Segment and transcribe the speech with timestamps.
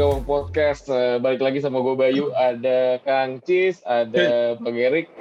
[0.00, 0.88] Gawang Podcast.
[0.88, 2.32] Uh, balik lagi sama gue Bayu.
[2.32, 5.12] Ada Kang Cis, ada Bang Erik.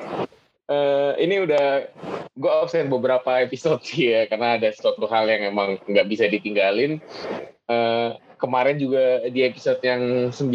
[0.71, 1.83] Uh, ini udah
[2.31, 7.03] gue absen beberapa episode sih ya karena ada suatu hal yang emang nggak bisa ditinggalin.
[7.67, 10.47] Uh, kemarin juga di episode yang 9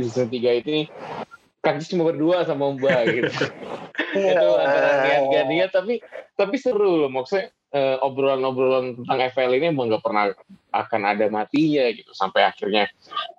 [0.00, 0.88] episode 3 ini
[1.60, 3.44] Kang Cis cuma berdua sama Mbak gitu.
[4.24, 6.00] itu antara niat gak niat tapi
[6.32, 7.52] tapi seru loh maksudnya
[8.02, 10.32] obrolan-obrolan tentang FL ini emang gak pernah
[10.72, 12.90] akan ada matinya gitu sampai akhirnya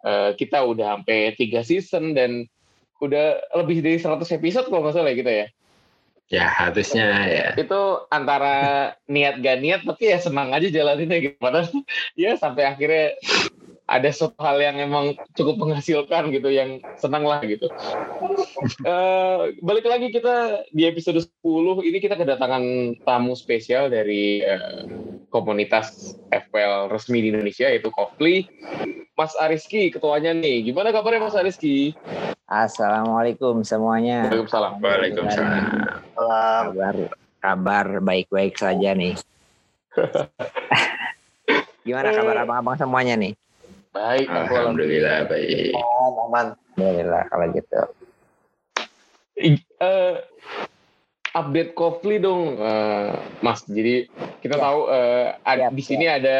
[0.02, 2.50] uh, kita udah sampai tiga season dan
[2.98, 5.48] udah lebih dari 100 episode kalau nggak salah ya kita ya.
[6.28, 7.48] Ya harusnya ya.
[7.56, 8.56] Itu antara
[9.08, 11.38] niat gak niat tapi ya senang aja jalaninnya gitu.
[11.44, 11.72] Padahal
[12.20, 13.16] ya sampai akhirnya
[13.88, 17.71] ada suatu hal yang emang cukup menghasilkan gitu yang senang lah gitu.
[18.83, 22.63] uh, balik lagi kita di episode 10 ini kita kedatangan
[23.08, 24.83] tamu spesial dari uh,
[25.31, 28.43] komunitas FPL resmi di Indonesia yaitu Kofli.
[29.17, 30.67] Mas Ariski ketuanya nih.
[30.69, 31.95] Gimana kabarnya Mas Ariski?
[32.45, 34.30] Assalamualaikum semuanya.
[34.30, 34.77] Waalaikumsalam.
[34.77, 35.63] Waalaikumsalam.
[36.13, 36.95] Kabar
[37.41, 39.15] kabar baik-baik saja nih.
[41.88, 43.33] Gimana kabar abang-abang semuanya nih?
[43.98, 45.73] Baik, alhamdulillah baik.
[45.73, 46.53] Oh, aman.
[46.78, 47.81] Alhamdulillah kalau gitu.
[49.81, 50.22] Uh,
[51.34, 53.66] update Kofli dong, uh, Mas.
[53.66, 54.06] Jadi
[54.42, 54.62] kita ya.
[54.62, 56.22] tahu uh, ada, ya, di sini ya.
[56.22, 56.38] ada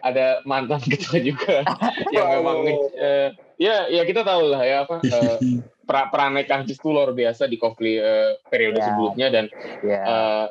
[0.00, 1.64] ada mantan ketua juga
[2.14, 2.58] yang memang
[2.96, 5.36] uh, ya ya kita tahu lah ya apa uh,
[5.88, 8.84] pra peranai itu luar biasa di Kofli uh, periode ya.
[8.88, 9.44] sebelumnya dan
[9.84, 10.00] ya.
[10.04, 10.46] uh,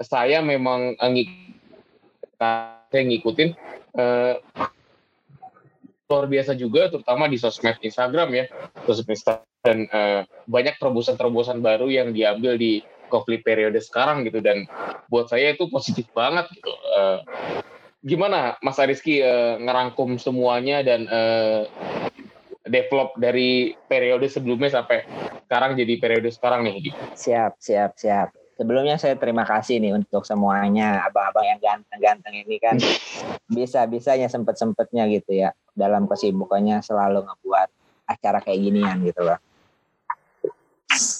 [0.00, 1.28] saya memang ngik
[2.38, 3.52] saya ngikutin
[4.00, 4.40] uh,
[6.08, 8.44] luar biasa juga terutama di sosmed Instagram ya.
[8.88, 12.80] Sosmed Instagram dan uh, banyak terobosan-terobosan baru yang diambil di
[13.12, 14.40] konflik periode sekarang gitu.
[14.40, 14.64] Dan
[15.12, 16.72] buat saya itu positif banget gitu.
[16.96, 17.20] Uh,
[18.00, 21.68] gimana Mas Ariski uh, ngerangkum semuanya dan uh,
[22.64, 25.04] develop dari periode sebelumnya sampai
[25.44, 26.88] sekarang jadi periode sekarang nih?
[26.88, 26.96] Gitu.
[27.16, 32.74] siap siap siap Sebelumnya saya terima kasih nih untuk semuanya abang-abang yang ganteng-ganteng ini kan
[33.54, 37.68] bisa-bisanya sempet-sempetnya gitu ya dalam kesibukannya selalu ngebuat
[38.10, 39.38] acara kayak ginian gitu loh.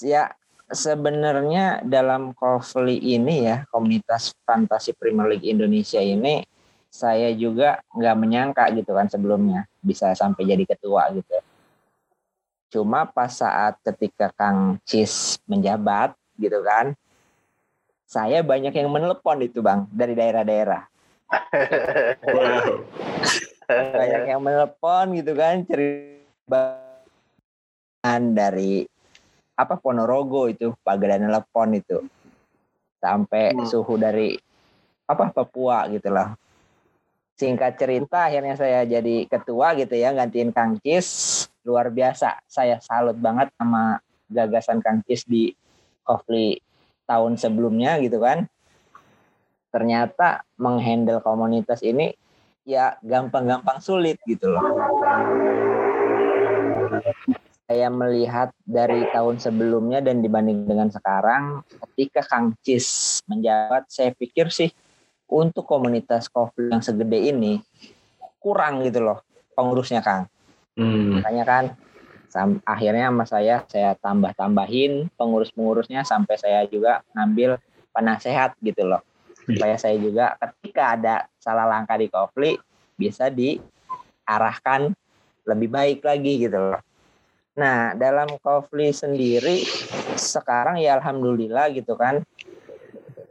[0.02, 0.34] Ya
[0.66, 6.42] sebenarnya dalam Kofli ini ya komunitas fantasi Premier League Indonesia ini
[6.90, 11.38] saya juga nggak menyangka gitu kan sebelumnya bisa sampai jadi ketua gitu.
[12.74, 16.98] Cuma pas saat ketika Kang Cis menjabat gitu kan,
[18.08, 20.88] saya banyak yang menelepon itu bang dari daerah-daerah.
[23.68, 26.80] banyak yang menelepon gitu kan cerita
[28.32, 28.88] dari
[29.52, 32.00] apa Ponorogo itu pagelaran telepon itu
[32.96, 33.68] sampai hmm.
[33.68, 34.40] suhu dari
[35.04, 36.32] apa Papua gitu lah.
[37.36, 42.40] Singkat cerita akhirnya saya jadi ketua gitu ya gantiin Kang Cis luar biasa.
[42.48, 44.00] Saya salut banget sama
[44.32, 45.52] gagasan Kang Cis di
[46.08, 46.56] Kofli
[47.08, 48.44] tahun sebelumnya gitu kan.
[49.72, 52.12] Ternyata menghandle komunitas ini
[52.68, 54.64] ya gampang-gampang sulit gitu loh.
[57.68, 64.52] Saya melihat dari tahun sebelumnya dan dibanding dengan sekarang ketika Kang Cis menjabat saya pikir
[64.52, 64.72] sih
[65.28, 67.60] untuk komunitas kopi yang segede ini
[68.40, 69.20] kurang gitu loh
[69.52, 70.28] pengurusnya Kang.
[70.78, 71.18] Hmm.
[71.18, 71.64] makanya kan
[72.28, 77.56] Sam, akhirnya sama saya saya tambah tambahin pengurus pengurusnya sampai saya juga ngambil
[77.96, 79.00] penasehat gitu loh
[79.48, 82.60] supaya saya juga ketika ada salah langkah di konflik
[83.00, 84.92] bisa diarahkan
[85.48, 86.80] lebih baik lagi gitu loh.
[87.56, 89.64] Nah dalam konflik sendiri
[90.20, 92.20] sekarang ya alhamdulillah gitu kan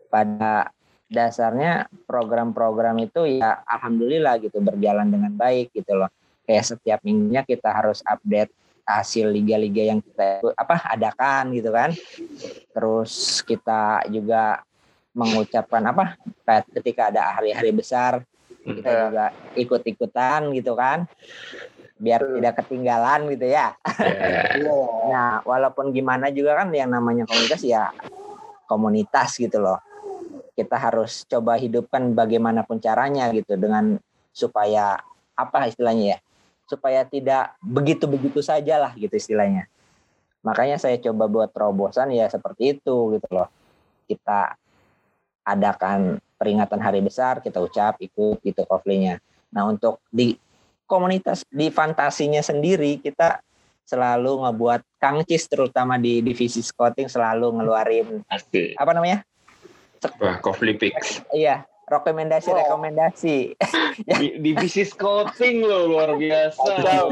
[0.10, 0.74] pada
[1.07, 6.10] dasarnya program-program itu ya alhamdulillah gitu berjalan dengan baik gitu loh.
[6.50, 8.50] Kayak setiap minggunya kita harus update
[8.88, 11.92] hasil liga-liga yang kita apa adakan gitu kan.
[12.72, 14.63] Terus kita juga
[15.12, 16.16] mengucapkan apa
[16.78, 18.24] ketika ada hari-hari besar
[18.68, 19.04] kita yeah.
[19.07, 19.25] juga
[19.56, 21.07] ikut-ikutan gitu kan
[21.98, 22.38] biar uh.
[22.38, 23.74] tidak ketinggalan gitu ya.
[24.54, 24.94] Yeah.
[25.12, 27.89] nah, walaupun gimana juga kan yang namanya komunitas ya
[28.69, 29.81] komunitas gitu loh.
[30.54, 33.98] Kita harus coba hidupkan bagaimanapun caranya gitu dengan
[34.34, 35.00] supaya
[35.34, 36.19] apa istilahnya ya?
[36.68, 39.72] Supaya tidak begitu-begitu saja lah gitu istilahnya.
[40.44, 43.50] Makanya saya coba buat terobosan ya seperti itu gitu loh.
[44.08, 44.54] Kita
[45.48, 49.18] adakan peringatan hari besar, kita ucap ikut gitu koflinya.
[49.56, 50.36] Nah untuk di
[50.88, 53.40] komunitas di fantasinya sendiri kita
[53.88, 58.24] selalu ngebuat Kang Cis terutama di divisi scouting selalu ngeluarin
[58.75, 59.24] apa namanya?
[60.20, 61.24] Wah, Kofli Pix.
[61.34, 63.38] Iya, rekomendasi rekomendasi
[64.19, 66.60] Di- divisi scouting loh luar biasa.
[66.84, 67.07] Kacau.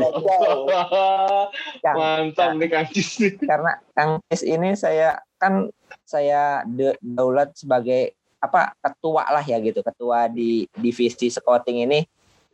[1.98, 3.10] Mantap nih Kang Cis
[3.50, 5.72] karena Kang Cis ini saya kan
[6.04, 12.06] saya de- daulat sebagai apa ketua lah ya gitu ketua di divisi scouting ini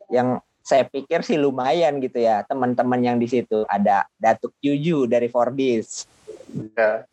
[0.08, 5.28] yang saya pikir sih lumayan gitu ya teman-teman yang di situ ada Datuk Juju dari
[5.28, 6.06] Forbis
[6.52, 7.08] Ya.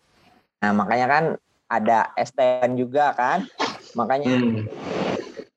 [0.59, 1.25] nah makanya kan
[1.71, 3.47] ada STN juga kan
[3.95, 4.67] makanya Hmm.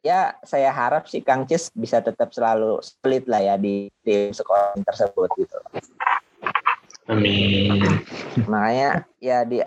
[0.01, 4.81] Ya saya harap sih Kang Cis bisa tetap selalu split lah ya di tim scouting
[4.81, 5.57] tersebut gitu
[7.06, 8.01] Amin.
[8.50, 9.62] makanya ya di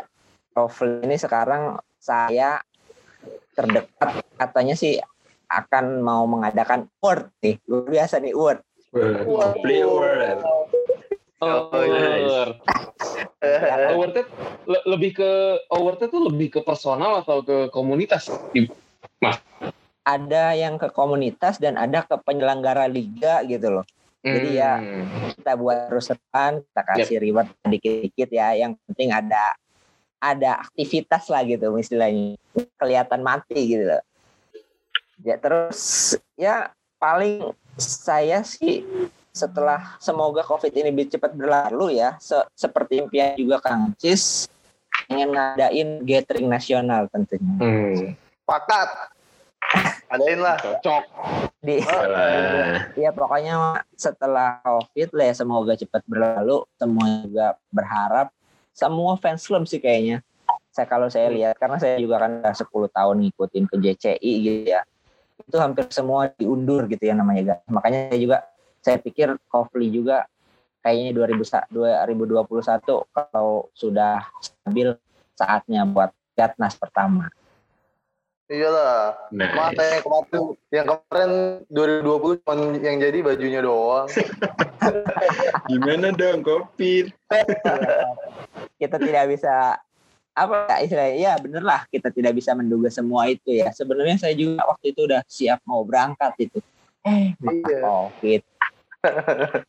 [0.55, 2.63] Rofl ini sekarang saya
[3.55, 4.99] terdekat katanya sih
[5.51, 8.61] akan mau mengadakan award nih luar biasa nih award
[8.95, 10.39] Play word.
[11.43, 12.31] Oh, nice.
[12.31, 12.55] award.
[13.91, 14.23] Awardnya
[14.71, 15.31] le- lebih ke
[15.67, 18.31] awardnya tuh lebih ke personal atau ke komunitas?
[18.55, 18.71] Di-
[20.05, 23.87] ada yang ke komunitas dan ada ke penyelenggara liga gitu loh
[24.25, 25.37] Jadi ya, Hmm.
[25.37, 26.17] kita buat terusan
[26.65, 29.53] kita kasih reward dikit-dikit ya yang penting ada
[30.17, 32.41] ada aktivitas lah gitu istilahnya
[32.81, 34.01] kelihatan mati gitu loh
[35.21, 35.81] ya terus
[36.41, 38.81] ya paling saya sih
[39.29, 44.49] setelah semoga covid ini cepat berlalu ya se- seperti impian juga Kang Cis
[45.13, 48.17] ingin ngadain gathering nasional tentunya Hmm.
[48.49, 49.14] Pakat.
[50.15, 50.57] Adain lah.
[50.61, 51.05] Cocok.
[51.65, 52.93] di Salah.
[52.93, 56.69] ya pokoknya setelah covid lah ya semoga cepat berlalu.
[56.77, 58.29] Semua juga berharap.
[58.77, 60.21] Semua fans club sih kayaknya.
[60.69, 64.61] Saya kalau saya lihat karena saya juga kan udah 10 tahun ngikutin ke JCI gitu
[64.77, 64.85] ya.
[65.41, 67.65] Itu hampir semua diundur gitu ya namanya guys.
[67.71, 68.39] Makanya saya juga
[68.85, 70.29] saya pikir Kofli juga
[70.85, 74.93] kayaknya 2000 2021 kalau sudah stabil
[75.33, 77.33] saatnya buat Gatnas pertama
[78.45, 79.17] Iyalah.
[79.33, 79.89] Mata Nice.
[79.89, 81.31] yang kemarin, yang kemarin
[81.73, 84.05] 2020 cuma yang jadi bajunya doang.
[85.73, 87.05] Gimana dong COVID?
[88.81, 89.81] kita tidak bisa
[90.35, 94.35] apa ya istilahnya ya bener lah kita tidak bisa menduga semua itu ya sebenarnya saya
[94.35, 96.59] juga waktu itu udah siap mau berangkat itu
[97.07, 97.79] eh Iya.
[97.87, 98.43] covid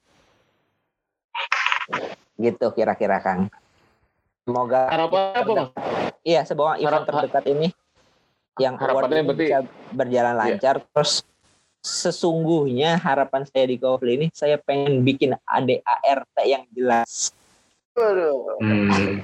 [2.49, 3.45] gitu kira-kira kang
[4.41, 5.69] semoga Harapannya apa mas?
[6.25, 7.69] iya sebuah event terdekat ini
[8.55, 9.59] yang harapannya award ini berarti- bisa
[9.91, 10.39] berjalan Iya.
[10.39, 11.13] lancar terus
[11.79, 17.35] sesungguhnya harapan saya di Kofli ini saya pengen bikin ADART yang jelas
[17.95, 18.59] Waduh.
[18.59, 19.23] Hmm,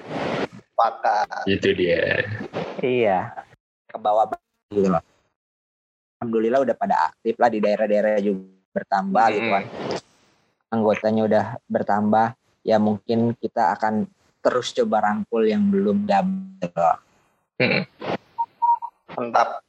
[0.72, 1.44] Pakat.
[1.44, 2.24] itu dia.
[2.80, 3.36] Iya.
[3.84, 4.32] Ke bawah
[4.72, 5.04] gitu loh.
[6.18, 9.64] Alhamdulillah udah pada aktif lah di daerah-daerah juga bertambah gitu kan.
[10.72, 12.28] Anggotanya udah bertambah.
[12.64, 14.08] Ya mungkin kita akan
[14.40, 16.98] terus coba rangkul yang belum gabung gitu loh.
[19.18, 19.64] Mantap.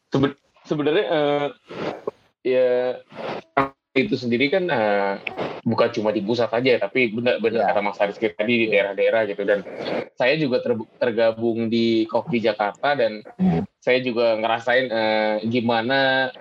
[0.62, 1.46] Sebenarnya eh,
[2.42, 2.68] ya
[3.92, 5.14] itu sendiri kan eh,
[5.62, 7.68] bukan cuma di pusat aja tapi benar-benar Iya.
[7.70, 9.60] kata Mas Rizky tadi di daerah-daerah gitu dan
[10.16, 13.62] saya juga ter- tergabung di Kopi Jakarta dan Hmm.
[13.78, 16.32] saya juga ngerasain eh, gimana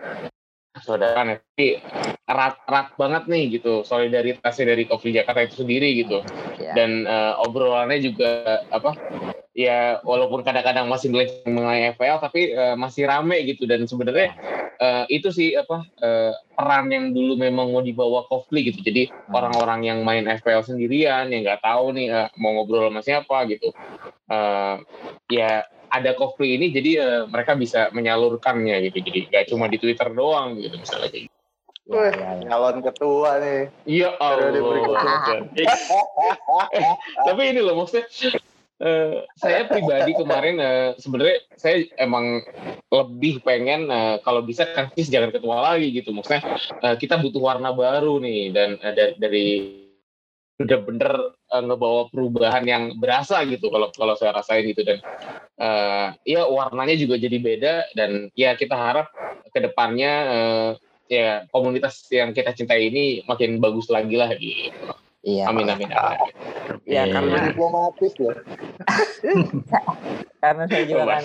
[0.84, 1.80] saudara nanti
[2.28, 3.82] erat erat banget nih gitu.
[3.86, 6.24] Solidaritasnya dari Kopi Jakarta itu sendiri gitu.
[6.62, 6.78] Ya.
[6.78, 8.96] dan eh, obrolannya juga apa
[9.52, 13.68] ya walaupun kadang-kadang masih melenceng mengenai FPL tapi eh, masih rame gitu.
[13.68, 14.32] Dan sebenarnya
[14.80, 18.80] eh, itu sih apa eh, peran yang dulu memang mau dibawa Kofli gitu.
[18.82, 23.38] Jadi orang-orang yang main FPL sendirian yang nggak tahu nih eh, mau ngobrol sama siapa
[23.52, 23.70] gitu.
[24.32, 24.76] Eh,
[25.36, 30.08] ya ada Kofli ini jadi eh, mereka bisa menyalurkannya gitu jadi nggak cuma di Twitter
[30.16, 31.38] doang gitu misalnya kayak gitu.
[31.92, 32.48] Ya, Wih, ya, ya.
[32.48, 33.62] Calon ketua nih.
[33.84, 35.02] Iya Allah.
[37.28, 38.08] tapi ini loh maksudnya
[38.82, 42.42] eh, saya pribadi kemarin eh, sebenarnya saya emang
[42.90, 47.76] lebih pengen eh, kalau bisa kan jangan ketua lagi gitu maksudnya eh, kita butuh warna
[47.76, 49.48] baru nih dan eh, dari, dari
[50.62, 55.02] bener-bener eh, ngebawa perubahan yang berasa gitu kalau kalau saya rasain gitu dan
[55.58, 59.10] eh, ya warnanya juga jadi beda dan ya kita harap
[59.50, 60.70] ke depannya eh,
[61.12, 64.96] ya komunitas yang kita cintai ini makin bagus lagi lah gitu.
[65.22, 65.54] Iya.
[65.54, 66.18] Amin amin amin.
[66.88, 68.34] Ya, karena- Diplomatis ya.
[70.42, 71.24] Karena saya juga kan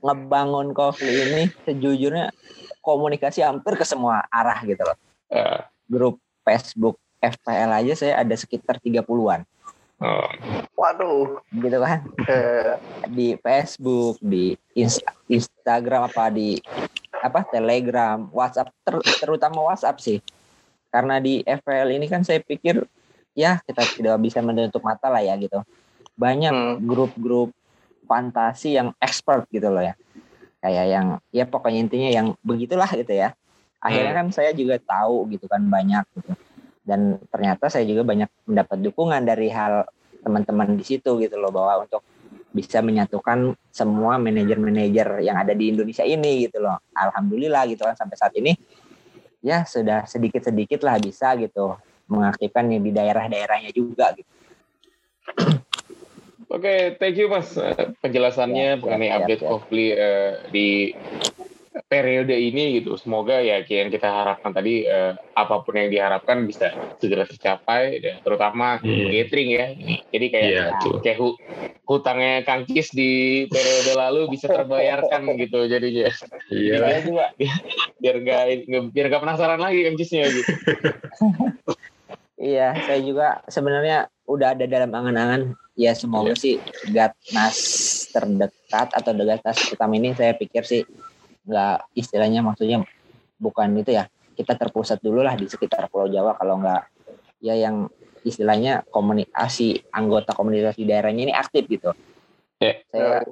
[0.00, 2.32] ngebangun Kofli ini sejujurnya
[2.80, 4.96] komunikasi hampir ke semua arah gitu loh.
[5.28, 5.60] Eh,
[5.92, 9.44] Grup Facebook FPL aja saya ada sekitar 30-an
[10.00, 10.28] oh.
[10.74, 11.44] Waduh.
[11.52, 12.00] gitu kan.
[12.24, 12.72] Eh,
[13.12, 16.56] di Facebook, di Ins- Instagram apa di
[17.12, 20.24] apa Telegram, WhatsApp ter- terutama WhatsApp sih.
[20.88, 22.80] Karena di FPL ini kan saya pikir
[23.36, 25.60] ya kita tidak bisa menutup mata lah ya gitu.
[26.16, 26.74] Banyak Hmm.
[26.80, 27.52] grup-grup
[28.04, 29.92] fantasi yang expert gitu loh ya.
[30.60, 33.32] kayak yang ya pokoknya intinya yang begitulah gitu ya
[33.80, 36.36] akhirnya kan saya juga tahu gitu kan banyak gitu
[36.90, 39.86] dan ternyata saya juga banyak mendapat dukungan dari hal
[40.26, 42.02] teman-teman di situ gitu loh bahwa untuk
[42.50, 48.18] bisa menyatukan semua manajer-manajer yang ada di Indonesia ini gitu loh alhamdulillah gitu kan sampai
[48.18, 48.58] saat ini
[49.38, 51.78] ya sudah sedikit-sedikit lah bisa gitu
[52.10, 54.30] mengaktifkan yang di daerah-daerahnya juga gitu
[56.50, 59.50] Oke, thank you Mas eh, penjelasannya Ya, siap, update siap.
[59.54, 60.90] Kofli eh, di
[61.86, 62.98] periode ini gitu.
[62.98, 68.02] Semoga ya kayak yang kita harapkan tadi eh, apa pun yang diharapkan bisa segera tercapai
[68.02, 69.24] dan terutama Iya.
[69.24, 69.66] catering ya.
[70.10, 70.98] Jadi kayak Iya, tuh.
[71.00, 71.38] kayak hu-
[71.86, 76.10] hutangnya Kang Kis di periode lalu bisa terbayarkan gitu jadinya.
[76.50, 76.74] Iya.
[76.78, 77.24] saya juga
[78.00, 78.42] Biar gak
[78.96, 80.52] biar gak penasaran lagi Kang Kisnya gitu.
[82.40, 85.52] Iya, saya juga sebenarnya udah ada dalam angan-angan.
[85.76, 86.60] Ya semoga sih
[86.92, 87.56] Gatnas
[88.12, 90.82] terdekat atau Gatnas pertama ini saya pikir sih
[91.46, 92.84] nggak istilahnya maksudnya
[93.40, 94.08] bukan itu ya.
[94.36, 96.82] Kita terpusat dulu lah di sekitar Pulau Jawa kalau nggak
[97.44, 97.88] ya yang
[98.24, 101.92] istilahnya komunikasi anggota komunitas di daerahnya ini aktif gitu.
[102.60, 102.76] Ya.
[102.92, 103.24] Saya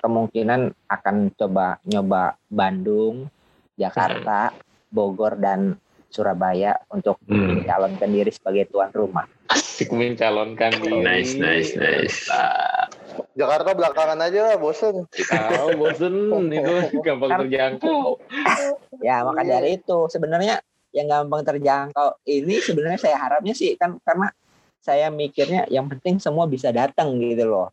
[0.00, 3.28] kemungkinan akan coba nyoba Bandung,
[3.76, 4.52] Jakarta,
[4.92, 5.76] Bogor dan
[6.10, 7.62] Surabaya untuk Hmm.
[7.62, 9.24] mencalonkan diri sebagai tuan rumah.
[9.46, 11.00] Asik mencalonkan diri.
[11.00, 12.26] Nice, nice, nice.
[13.34, 15.06] Jakarta belakangan aja lah, bosen.
[15.08, 16.14] Tahu bosen
[16.50, 16.74] itu
[17.06, 18.18] gampang terjangkau.
[19.06, 19.50] Ya maka Iya.
[19.56, 20.60] dari itu sebenarnya
[20.92, 24.28] yang gampang terjangkau ini sebenarnya saya harapnya sih kan karena
[24.82, 27.72] saya mikirnya yang penting semua bisa datang gitu loh.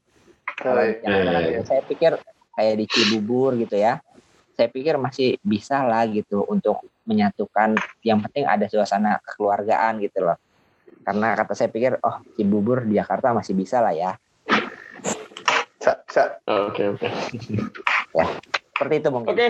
[0.55, 1.63] Kalau iya.
[1.67, 2.15] saya pikir
[2.55, 3.99] kayak di Cibubur gitu ya.
[4.55, 10.37] Saya pikir masih bisa lah gitu untuk menyatukan yang penting ada suasana kekeluargaan gitu loh.
[11.03, 14.15] Karena kata saya pikir oh Cibubur di Jakarta masih bisa lah ya.
[15.87, 16.23] Bisa, bisa.
[16.67, 17.07] Oke oke.
[18.75, 19.31] Seperti itu mungkin.
[19.31, 19.47] Oke,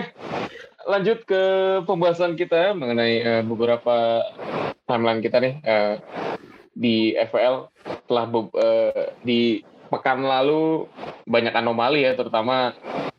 [0.86, 1.42] lanjut ke
[1.82, 4.22] pembahasan kita mengenai eh, beberapa
[4.86, 5.94] timeline kita nih eh,
[6.78, 7.74] di FPL.
[8.06, 9.40] Setelah be- eh, di
[9.90, 10.86] pekan lalu
[11.26, 12.70] banyak anomali ya, terutama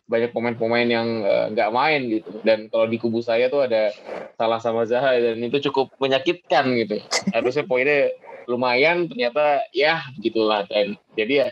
[0.10, 1.08] banyak pemain-pemain yang
[1.52, 2.40] nggak main gitu.
[2.42, 3.92] Dan kalau di kubu saya tuh ada
[4.40, 7.04] salah sama Zaha dan itu cukup menyakitkan gitu.
[7.36, 8.16] Harusnya poinnya
[8.48, 10.66] lumayan, ternyata ya begitulah.
[10.66, 11.50] Dan jadi ya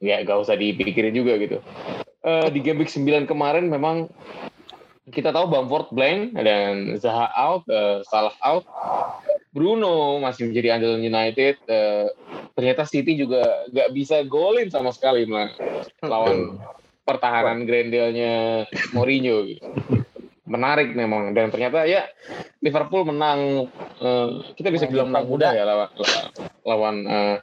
[0.00, 1.60] nggak nggak usah dipikirin juga gitu.
[2.20, 4.08] Eh, di game week 9 kemarin memang
[5.08, 8.64] kita tahu Bamford blank dan Zaha out, eh, Salah out,
[9.50, 11.56] Bruno masih menjadi andalan United.
[11.64, 12.06] eh,
[12.54, 15.56] ternyata City juga nggak bisa golin sama sekali mel-
[16.04, 16.60] lawan
[17.08, 19.48] pertahanan Grendelnya Mourinho.
[19.48, 19.64] gitu.
[20.44, 22.04] Menarik memang dan ternyata ya
[22.60, 23.70] Liverpool menang.
[24.00, 24.28] eh,
[24.60, 25.88] kita bisa bilang menang mudah ya lawan
[26.68, 27.36] lawan eh,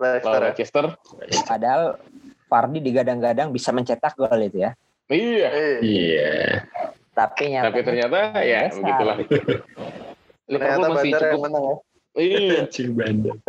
[0.00, 0.52] Leicester ya.
[0.56, 0.84] Leicester.
[1.44, 1.82] Padahal
[2.48, 4.72] Fardi digadang-gadang bisa mencetak gol itu ya.
[5.06, 5.48] Iya.
[5.52, 6.64] Eh, Iya.
[7.12, 8.78] Tapi nyatanya Tapi ternyata ya Dasar.
[8.80, 9.16] begitulah.
[10.50, 11.76] Liverpool ternyata masih cukup menang ya.
[12.16, 12.58] Iya.
[12.66, 13.36] Anjing bandar.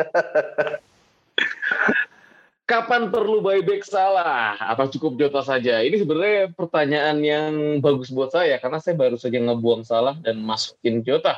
[2.69, 4.55] Kapan perlu buyback salah?
[4.55, 5.83] Apa cukup Jota saja?
[5.83, 7.51] Ini sebenarnya pertanyaan yang
[7.83, 11.35] bagus buat saya karena saya baru saja ngebuang salah dan masukin Jota.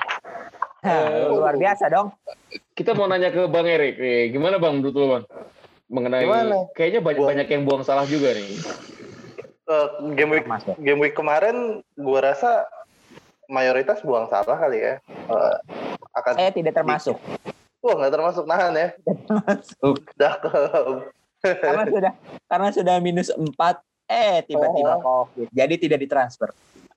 [0.84, 2.12] Hah, luar biasa dong.
[2.76, 4.30] Kita mau nanya ke Bang Erik, nih.
[4.30, 5.24] gimana Bang menurut lo Bang?
[5.88, 6.68] Mengenai Gimana?
[6.74, 8.50] kayaknya banyak banyak yang buang salah juga nih.
[9.64, 10.76] Eh, game week Masuk.
[10.76, 11.56] game week kemarin
[11.96, 12.68] gua rasa
[13.46, 14.94] mayoritas buang salah kali ya.
[15.06, 15.56] Eh,
[16.14, 17.16] akan Saya tidak termasuk.
[17.80, 18.88] Wah nggak termasuk nahan ya.
[18.98, 19.96] Termasuk.
[20.14, 21.14] Cakep.
[21.44, 22.12] karena sudah
[22.48, 25.28] karena sudah minus 4 eh tiba-tiba Oh.
[25.28, 25.48] covid.
[25.50, 26.52] Jadi tidak ditransfer.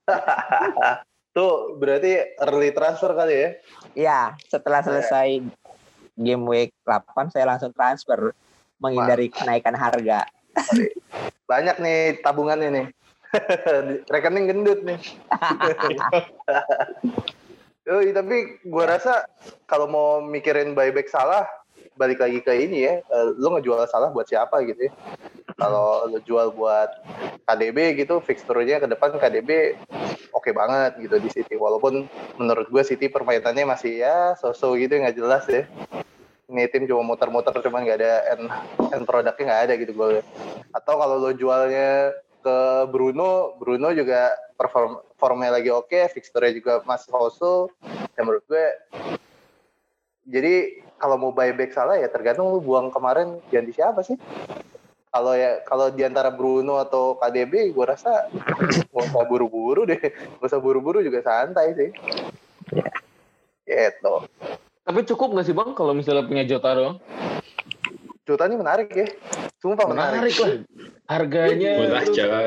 [1.36, 3.50] Tuh berarti early transfer kali ya.
[3.92, 5.44] Ya, setelah selesai
[6.16, 8.32] game week 8 saya langsung transfer
[8.80, 10.24] menghindari kenaikan harga.
[11.50, 12.86] Banyak nih tabungannya nih.
[14.12, 14.96] Rekening gendut nih.
[17.86, 19.28] Yoi, tapi gua rasa
[19.68, 21.44] kalau mau mikirin buyback salah,
[22.00, 24.92] balik lagi ke ini ya, eh, lu ngejual salah buat siapa gitu ya.
[25.56, 27.00] Kalau lu jual buat
[27.48, 29.80] KDB gitu, fixturnya ke depan KDB
[30.36, 31.56] oke banget gitu di City.
[31.56, 32.04] Walaupun
[32.36, 35.64] menurut gue City permainannya masih ya so-so gitu nggak jelas ya.
[36.52, 38.44] Ini tim cuma muter-muter cuman nggak ada end,
[38.92, 40.20] end produknya nggak ada gitu gue.
[40.76, 42.12] Atau kalau lo jualnya
[42.44, 42.58] ke
[42.92, 47.72] Bruno, Bruno juga perform formnya lagi oke, fixturnya juga masih so-so.
[48.12, 48.66] Ya menurut gue
[50.28, 54.20] jadi kalau mau buyback salah ya tergantung lu buang kemarin ganti siapa sih?
[55.16, 58.28] Kalau ya kalau di antara Bruno atau KDB, gue rasa
[58.92, 61.88] nggak usah buru-buru deh, nggak usah buru-buru juga santai sih.
[63.64, 64.14] Gitu.
[64.84, 66.96] Tapi cukup nggak sih Bang kalau misalnya punya Jota doang?
[68.28, 69.08] Jota ini menarik ya,
[69.56, 70.20] sumpah menarik.
[70.20, 70.52] Menarik lah.
[71.06, 71.78] Harganya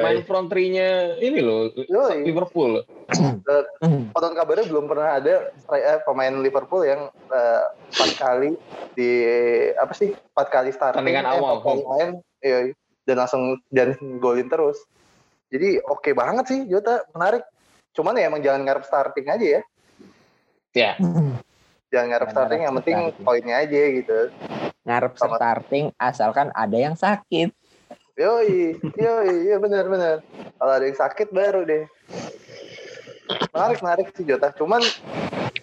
[0.04, 2.28] main front three-nya ini loh Yoi.
[2.28, 2.84] Liverpool.
[4.14, 7.64] konon kabarnya belum pernah ada eh, pemain Liverpool yang eh,
[7.96, 8.60] empat kali
[8.94, 9.24] di
[9.80, 11.56] apa sih empat kali starting Pertandingan eh, awal.
[11.64, 12.74] main iya, iya.
[13.04, 14.78] dan langsung dan golin terus.
[15.50, 17.02] Jadi oke banget sih Jota.
[17.18, 17.42] Menarik.
[17.98, 19.62] Cuman ya emang jangan ngarep starting aja ya.
[20.78, 20.92] Ya,
[21.90, 23.26] jangan ngarep starting ngarep yang penting starting.
[23.26, 24.20] poinnya aja gitu.
[24.86, 27.50] Ngarep Sama- starting asalkan ada yang sakit.
[28.20, 30.16] yoi yoi iya benar benar.
[30.60, 31.88] Kalau ada yang sakit baru deh.
[33.56, 34.52] Menarik menarik sih Jota.
[34.54, 34.84] Cuman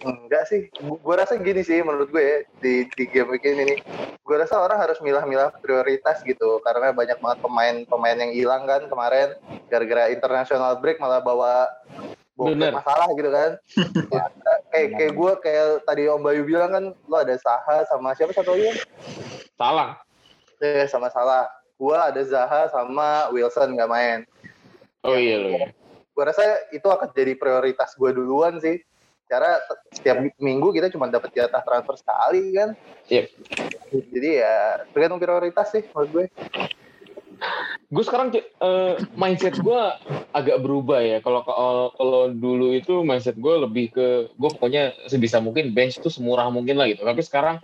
[0.03, 0.67] enggak sih.
[0.81, 3.63] Gu- gua rasa gini sih menurut gue ya, di di game week ini.
[3.63, 3.79] nih
[4.27, 9.31] gua rasa orang harus milah-milah prioritas gitu karena banyak banget pemain-pemain yang hilang kan kemarin
[9.65, 11.71] gara-gara international break malah bawa
[12.35, 12.75] bawa Bener.
[12.75, 13.51] masalah gitu kan
[14.13, 14.23] Ya,
[14.69, 18.51] kayak kayak gue kayak tadi Om Bayu bilang kan lo ada Saha sama siapa satu
[18.51, 18.75] lagi
[19.55, 19.95] salah.
[20.57, 24.19] eh sama salah gua ada Zaha sama Wilson nggak main
[25.01, 25.55] Oh iya loh.
[25.55, 25.67] ya.
[26.11, 28.81] gue rasa itu akan jadi prioritas gue duluan sih
[29.27, 29.59] cara
[29.91, 32.69] setiap minggu kita cuma dapat jatah transfer sekali kan
[33.07, 33.25] Yep.
[34.11, 34.55] jadi ya
[34.91, 36.25] tergantung prioritas sih menurut gue
[37.87, 39.81] Gue sekarang eh, mindset gue
[40.35, 41.17] agak berubah ya.
[41.23, 46.11] Kalau kalau kalau dulu itu mindset gue lebih ke gue pokoknya sebisa mungkin bench itu
[46.11, 47.07] semurah mungkin lah gitu.
[47.07, 47.63] Tapi sekarang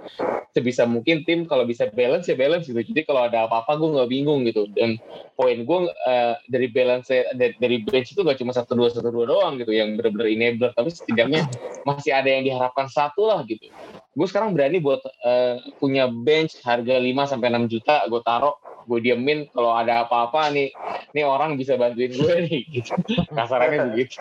[0.56, 2.80] sebisa mungkin tim kalau bisa balance ya balance gitu.
[2.80, 4.64] Jadi kalau ada apa-apa gue nggak bingung gitu.
[4.72, 4.96] Dan
[5.36, 9.60] poin gue eh, dari balance dari, bench itu gak cuma satu dua satu dua doang
[9.60, 10.72] gitu yang benar-benar enabler.
[10.72, 11.52] Tapi setidaknya
[11.84, 13.68] masih ada yang diharapkan satu lah gitu.
[14.16, 19.00] Gue sekarang berani buat eh, punya bench harga 5 sampai 6 juta gue taruh gue
[19.00, 20.70] diemin kalau ada apa-apa nih
[21.12, 22.62] nih orang bisa bantuin gue nih.
[22.70, 22.92] Gitu.
[23.32, 24.20] kasarannya begitu.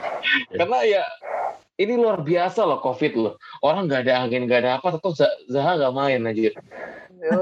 [0.52, 1.02] Karena ya
[1.76, 3.34] ini luar biasa loh covid loh.
[3.60, 6.50] Orang nggak ada angin nggak ada apa tetap Zah- Zaha nggak main aja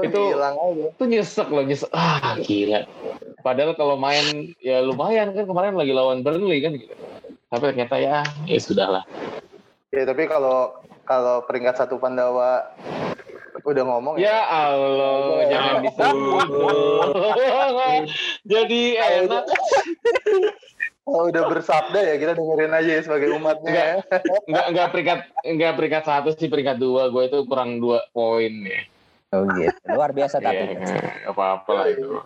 [0.01, 0.85] Itu- hilang aja.
[0.93, 1.89] itu nyesek loh nyesek.
[1.89, 2.85] Ah gila.
[3.41, 6.93] Padahal kalau main ya lumayan kan kemarin lagi lawan Burnley kan gitu.
[7.49, 9.03] Tapi ternyata ya ya sudahlah.
[9.91, 12.71] Ya tapi kalau kalau peringkat satu Pandawa
[13.61, 17.19] udah ngomong ya ya Allah jangan disebut
[18.47, 18.81] jadi
[19.21, 19.43] enak
[21.01, 23.95] kalau udah bersabda ya kita dengerin aja ya sebagai umatnya ya.
[24.47, 28.85] Enggak enggak peringkat enggak peringkat satu sih peringkat dua gue itu kurang dua poin ya.
[29.33, 29.75] Oh gitu.
[29.91, 30.77] Luar biasa tapi.
[30.77, 32.19] Iya, apa-apa lah itu.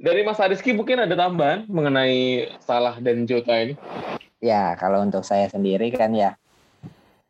[0.00, 3.76] Dari Mas Ariski mungkin ada tambahan mengenai Salah dan Jota ini.
[4.40, 6.40] Ya, kalau untuk saya sendiri kan ya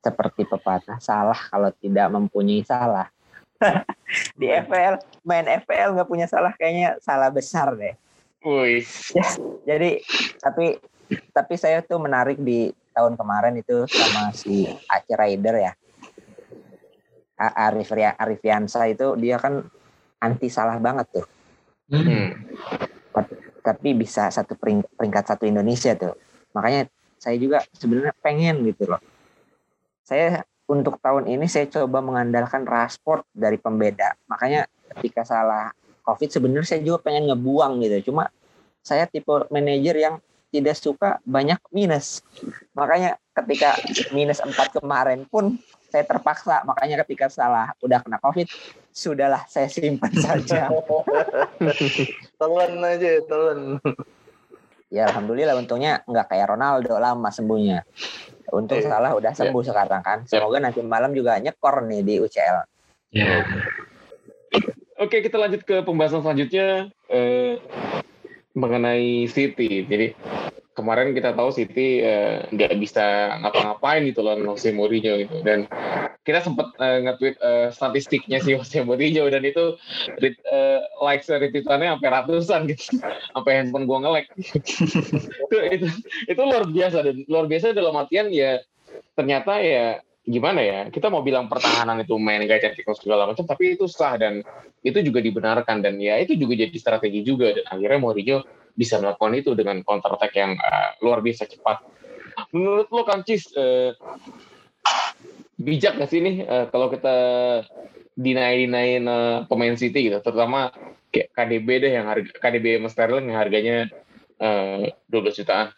[0.00, 3.08] seperti pepatah salah kalau tidak mempunyai salah.
[4.40, 7.94] Di FPL main FPL nggak punya salah kayaknya salah besar deh.
[8.40, 8.80] Wih,
[9.68, 10.00] Jadi
[10.40, 10.80] tapi
[11.36, 15.72] tapi saya tuh menarik di tahun kemarin itu sama si Aceh Rider ya.
[17.36, 19.64] A- Arif Ria- Arif Yansa itu dia kan
[20.20, 21.26] anti salah banget tuh.
[21.92, 22.28] hmm.
[23.60, 26.16] Tapi bisa satu pering- peringkat satu Indonesia tuh.
[26.56, 26.88] Makanya
[27.20, 29.00] saya juga sebenarnya pengen gitu loh.
[30.10, 34.18] Saya untuk tahun ini saya coba mengandalkan Rashford dari pembeda.
[34.26, 34.66] Makanya
[34.98, 35.70] ketika salah
[36.02, 38.10] COVID sebenarnya saya juga pengen ngebuang gitu.
[38.10, 38.26] Cuma
[38.82, 40.18] saya tipe manajer yang
[40.50, 42.26] tidak suka banyak minus.
[42.74, 43.78] Makanya ketika
[44.10, 45.62] minus 4 kemarin pun
[45.94, 46.66] saya terpaksa.
[46.66, 48.50] Makanya ketika salah udah kena COVID,
[48.90, 50.66] sudahlah saya simpan saja.
[52.42, 53.78] telan aja telan
[54.90, 57.87] Ya alhamdulillah untungnya nggak kayak Ronaldo lama sembuhnya.
[58.50, 58.90] Untung Iya.
[58.90, 60.18] salah udah sembuh sekarang kan.
[60.26, 62.66] Semoga nanti malam juga nyekor nih di UCL.
[63.14, 63.46] Ya.
[64.98, 67.62] Oke, kita lanjut ke pembahasan selanjutnya eh,
[68.54, 69.86] mengenai City.
[69.86, 70.16] Jadi
[70.74, 75.42] kemarin kita tahu City eh, nggak bisa ngapa-ngapain gitu loh Jose Mourinho gitu.
[75.44, 75.68] Dan
[76.24, 79.76] kita sempat eh, nge-tweet eh, statistiknya si Jose Mourinho dan itu
[80.18, 82.98] ret, eh, likes retweetannya sampai ratusan gitu.
[83.34, 84.30] Sampai handphone gua nge-like.
[85.46, 85.86] itu, itu
[86.26, 88.62] itu luar biasa dan luar biasa dalam artian ya
[89.14, 93.74] ternyata ya gimana ya kita mau bilang pertahanan itu main gaya tactical segala macam tapi
[93.74, 94.46] itu sah dan
[94.86, 98.38] itu juga dibenarkan dan ya itu juga jadi strategi juga dan akhirnya Mourinho
[98.78, 101.82] bisa melakukan itu dengan counter attack yang eh, luar biasa cepat.
[102.54, 103.92] Menurut lo Kancis eh,
[105.60, 107.16] bijak gak sih nih eh, kalau kita
[108.14, 110.70] dinai-dinain eh, pemain City gitu, terutama
[111.10, 113.76] kayak KDB deh yang harga KDB Sterling yang harganya
[114.38, 115.74] eh, 12 jutaan.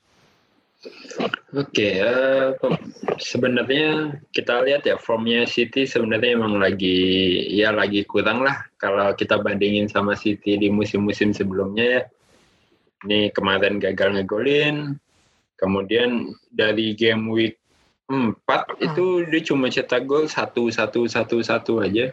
[1.52, 2.82] Oke, eh, pem-
[3.20, 6.98] sebenarnya kita lihat ya formnya City sebenarnya emang lagi
[7.54, 8.66] ya lagi kurang lah.
[8.80, 12.02] Kalau kita bandingin sama City di musim-musim sebelumnya ya.
[13.06, 14.98] Ini kemarin gagal ngegolin,
[15.58, 17.54] kemudian dari game week
[18.10, 22.10] 4 itu dia cuma cetak gol satu satu satu satu aja.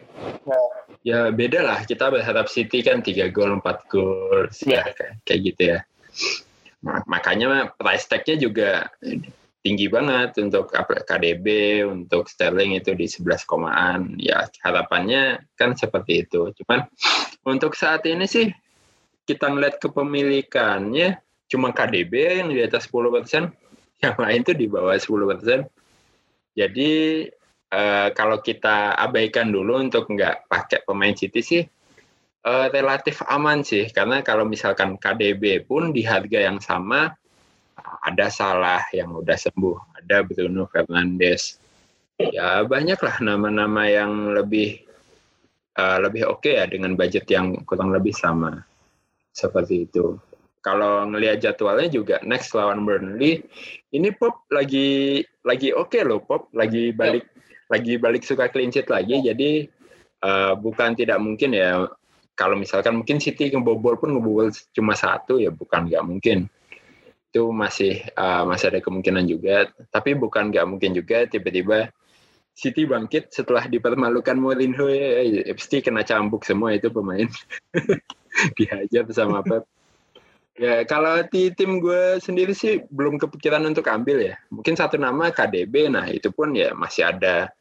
[1.02, 1.18] ya.
[1.34, 1.82] Beda lah.
[1.82, 5.80] Kita berharap City kan tiga gol empat gol ya, kayak, kayak gitu ya
[6.82, 8.88] makanya price tag-nya juga
[9.60, 11.46] tinggi banget untuk KDB
[11.84, 14.16] untuk Sterling itu di 11 komaan.
[14.16, 16.52] Ya harapannya kan seperti itu.
[16.64, 16.88] Cuman
[17.44, 18.48] untuk saat ini sih
[19.28, 23.42] kita ngeliat kepemilikannya cuma KDB yang di atas 10 persen
[24.04, 25.60] yang lain tuh di bawah 10 persen.
[26.56, 27.24] Jadi
[27.70, 31.62] uh, kalau kita abaikan dulu untuk nggak pakai pemain City sih
[32.44, 37.12] uh, relatif aman sih karena kalau misalkan KDB pun di harga yang sama
[38.04, 41.60] ada salah yang udah sembuh ada Bruno Fernandes.
[42.20, 44.84] Ya banyaklah nama-nama yang lebih
[45.80, 48.60] uh, lebih oke okay ya dengan budget yang kurang lebih sama.
[49.32, 50.20] Seperti itu.
[50.60, 53.40] Kalau ngelihat jadwalnya juga next lawan Burnley
[53.96, 56.52] ini Pop lagi lagi oke okay loh Pop.
[56.52, 57.24] Lagi balik
[57.72, 59.70] lagi balik suka clean sheet lagi jadi
[60.26, 61.86] uh, bukan tidak mungkin ya
[62.40, 66.48] kalau misalkan mungkin City ngebobol pun ngebobol cuma satu ya bukan nggak mungkin.
[67.28, 69.68] Itu masih uh, masih ada kemungkinan juga.
[69.92, 71.92] Tapi bukan nggak mungkin juga tiba-tiba
[72.56, 74.88] City bangkit setelah dipermalukan Mourinho.
[74.88, 77.28] Ya, ya, pasti kena cambuk semua itu pemain.
[78.56, 79.68] Dihajar sama Pep.
[80.56, 84.40] Ya kalau di tim gue sendiri sih belum kepikiran untuk ambil ya.
[84.48, 87.52] Mungkin satu nama KDB nah itu pun ya masih ada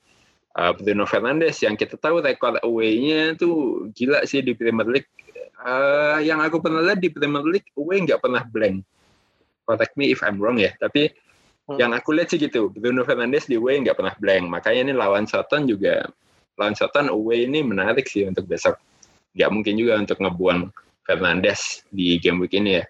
[0.57, 5.11] uh, Bruno Fernandes yang kita tahu rekor away-nya tuh gila sih di Premier League.
[5.59, 8.81] Uh, yang aku pernah lihat di Premier League away nggak pernah blank.
[9.67, 11.13] Correct me if I'm wrong ya, tapi
[11.69, 11.77] hmm.
[11.77, 14.49] yang aku lihat sih gitu, Bruno Fernandes di away nggak pernah blank.
[14.49, 16.07] Makanya ini lawan Soton juga,
[16.57, 18.79] lawan Soton away ini menarik sih untuk besok.
[19.35, 20.71] Nggak mungkin juga untuk ngebuang
[21.05, 22.85] Fernandes di game week ini ya.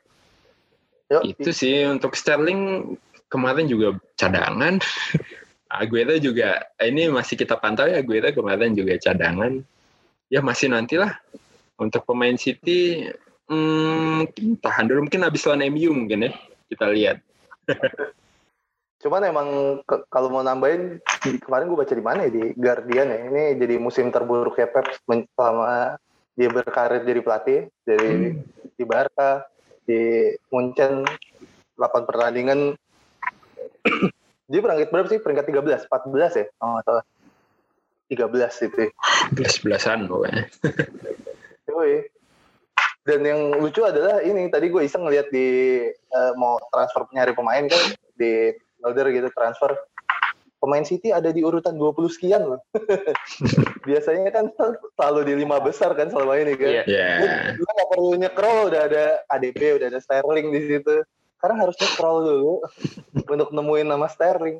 [1.10, 1.22] Yuk.
[1.36, 2.94] Itu sih untuk Sterling
[3.34, 4.78] kemarin juga cadangan.
[5.70, 9.62] Aguero juga ini masih kita pantau ya Aguero kemarin juga cadangan.
[10.30, 11.14] Ya masih nantilah
[11.78, 13.06] untuk pemain City
[13.50, 14.30] hmm,
[14.62, 16.32] tahan dulu mungkin habis lawan MU mungkin ya
[16.70, 17.18] kita lihat.
[19.02, 19.80] Cuman emang
[20.12, 21.00] kalau mau nambahin
[21.40, 24.92] kemarin gue baca di mana ya di Guardian ya ini jadi musim terburuk ya Pep
[25.08, 25.96] selama
[26.36, 28.76] dia berkarir jadi pelatih dari hmm.
[28.76, 29.48] di Barca
[29.88, 31.08] di Munchen
[31.80, 32.76] 8 pertandingan
[34.50, 35.22] dia peringkat berapa sih?
[35.22, 36.46] Peringkat 13, 14 ya?
[36.66, 37.06] Oh, atau
[38.10, 38.90] 13 itu.
[39.38, 40.44] 11-an pokoknya.
[41.70, 42.10] Yoi.
[43.06, 45.48] Dan yang lucu adalah ini tadi gue iseng ngeliat di
[46.14, 47.84] uh, mau transfer nyari pemain kan
[48.18, 49.74] di Elder gitu transfer
[50.60, 52.62] pemain City ada di urutan 20 sekian loh.
[53.88, 54.52] Biasanya kan
[54.98, 56.70] selalu di lima besar kan selama ini kan.
[56.70, 56.84] Iya.
[56.90, 57.56] Yeah.
[57.56, 61.06] Lu gak perlu nyekrol udah ada ADP, udah ada Sterling di situ
[61.40, 62.54] sekarang harusnya scroll dulu
[63.34, 64.60] untuk nemuin nama Sterling.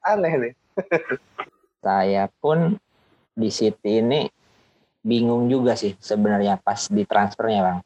[0.00, 0.52] Aneh nih.
[1.84, 2.80] Saya pun
[3.36, 4.24] di City ini
[5.04, 7.78] bingung juga sih sebenarnya pas di transfernya bang.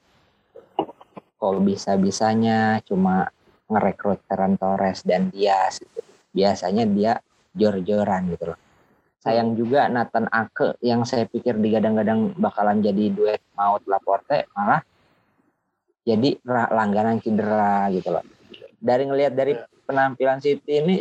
[1.35, 3.27] Kok bisa-bisanya cuma
[3.67, 5.83] ngerekrut Ferran Torres dan Diaz.
[5.83, 5.99] Gitu.
[6.31, 7.19] Biasanya dia
[7.59, 8.59] jor-joran gitu loh.
[9.19, 14.79] Sayang juga Nathan Ake yang saya pikir digadang-gadang bakalan jadi duet maut Laporte malah
[16.09, 18.25] jadi langganan cedera gitu loh.
[18.81, 19.69] Dari ngelihat dari iya.
[19.85, 20.97] penampilan City ini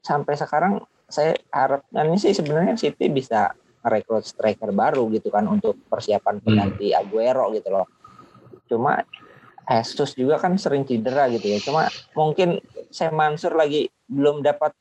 [0.00, 3.52] sampai sekarang saya harapnya sih sebenarnya City bisa
[3.84, 6.44] rekrut striker baru gitu kan untuk persiapan hmm.
[6.44, 7.00] pengganti hmm.
[7.04, 7.86] Aguero gitu loh.
[8.68, 9.04] Cuma
[9.68, 11.60] Jesus juga kan sering cedera gitu ya.
[11.60, 14.72] Cuma mungkin saya Mansur lagi belum dapat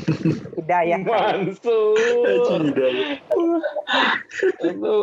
[0.56, 1.04] hidayah.
[1.04, 1.92] Mansur.
[4.64, 4.96] Itu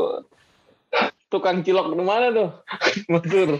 [1.27, 2.49] tukang cilok di mana tuh?
[3.11, 3.59] Mansur.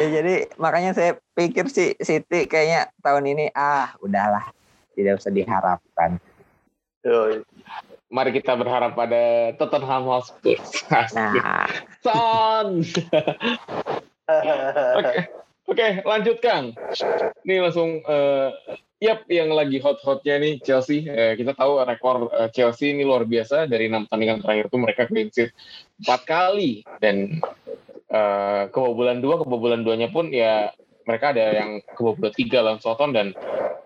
[0.00, 4.48] ya, jadi makanya saya pikir sih Siti kayaknya tahun ini ah udahlah
[4.96, 6.16] tidak usah diharapkan.
[8.08, 10.56] Mari kita berharap pada Tottenham Hotspur.
[11.12, 11.68] Nah.
[12.04, 12.80] Son.
[14.24, 15.26] Oke,
[15.68, 15.90] okay.
[16.06, 16.72] lanjutkan.
[17.44, 18.54] Ini langsung uh,
[19.02, 21.04] Yap, yang lagi hot-hotnya nih Chelsea.
[21.04, 25.02] Eh, kita tahu rekor eh, Chelsea ini luar biasa dari enam pertandingan terakhir itu mereka
[25.10, 25.50] clean sheet
[25.98, 27.42] empat kali dan
[28.08, 30.70] eh, kebobolan dua kebobolan duanya pun ya
[31.04, 33.36] mereka ada yang kebobolan tiga lawan Soton dan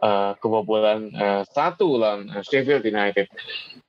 [0.02, 3.26] uh, kebobolan uh, satu lawan Sheffield United.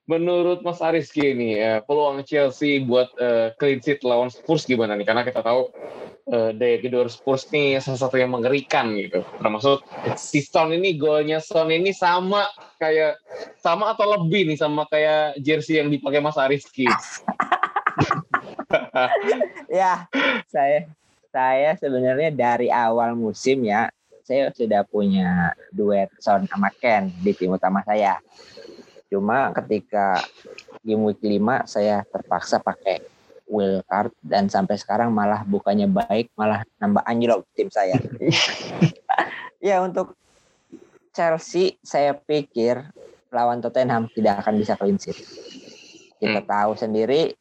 [0.10, 5.06] Menurut Mas Ariski ini uh, peluang Chelsea buat uh, clean sheet lawan Spurs gimana nih?
[5.06, 5.70] Karena kita tahu
[6.30, 9.26] uh, daya gedor Spurs ini salah satu yang mengerikan gitu.
[9.42, 9.84] Termasuk
[10.16, 12.46] si Son ini golnya Son ini sama
[12.78, 13.20] kayak
[13.60, 16.86] sama atau lebih nih sama kayak jersey yang dipakai Mas Ariski.
[19.82, 20.08] ya,
[20.48, 20.88] saya
[21.30, 23.90] saya sebenarnya dari awal musim ya,
[24.26, 28.22] saya sudah punya duet Son sama Ken di tim utama saya.
[29.10, 30.22] Cuma ketika
[30.86, 33.19] game week 5 saya terpaksa pakai
[33.50, 37.98] wild card dan sampai sekarang malah bukannya baik malah nambah anjlok tim saya.
[39.68, 40.14] ya untuk
[41.12, 42.86] Chelsea saya pikir
[43.34, 45.18] lawan Tottenham tidak akan bisa clean sheet.
[46.22, 46.50] Kita Hmm.
[46.50, 47.34] tahu sendiri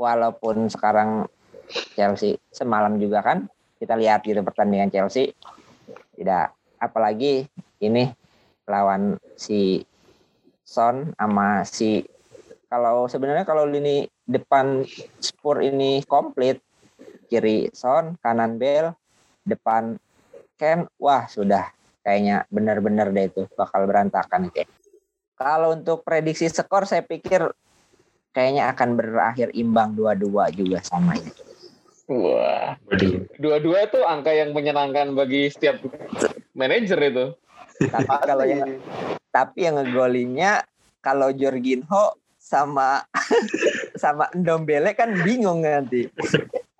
[0.00, 1.28] walaupun sekarang
[1.94, 3.46] Chelsea semalam juga kan
[3.78, 5.34] kita lihat gitu pertandingan Chelsea
[6.14, 7.48] tidak apalagi
[7.82, 8.08] ini
[8.64, 9.82] lawan si
[10.64, 12.00] Son sama si
[12.70, 14.84] kalau sebenarnya kalau lini depan
[15.20, 16.60] Spur ini komplit.
[17.24, 18.92] Kiri Son kanan Bell
[19.48, 19.96] depan
[20.60, 21.72] Ken wah sudah.
[22.04, 24.68] Kayaknya benar-benar deh itu bakal berantakan kayak
[25.34, 27.42] kalau untuk prediksi skor saya pikir
[28.30, 31.32] kayaknya akan berakhir imbang dua-dua juga sama ini.
[32.04, 32.76] Wah,
[33.40, 35.80] dua-dua itu angka yang menyenangkan bagi setiap
[36.52, 37.26] manajer itu.
[37.90, 38.78] tapi kalau yang
[39.34, 40.62] tapi yang ngegolinnya
[41.02, 43.02] kalau Jorginho sama
[43.94, 46.06] sama Ndombele kan bingung nanti.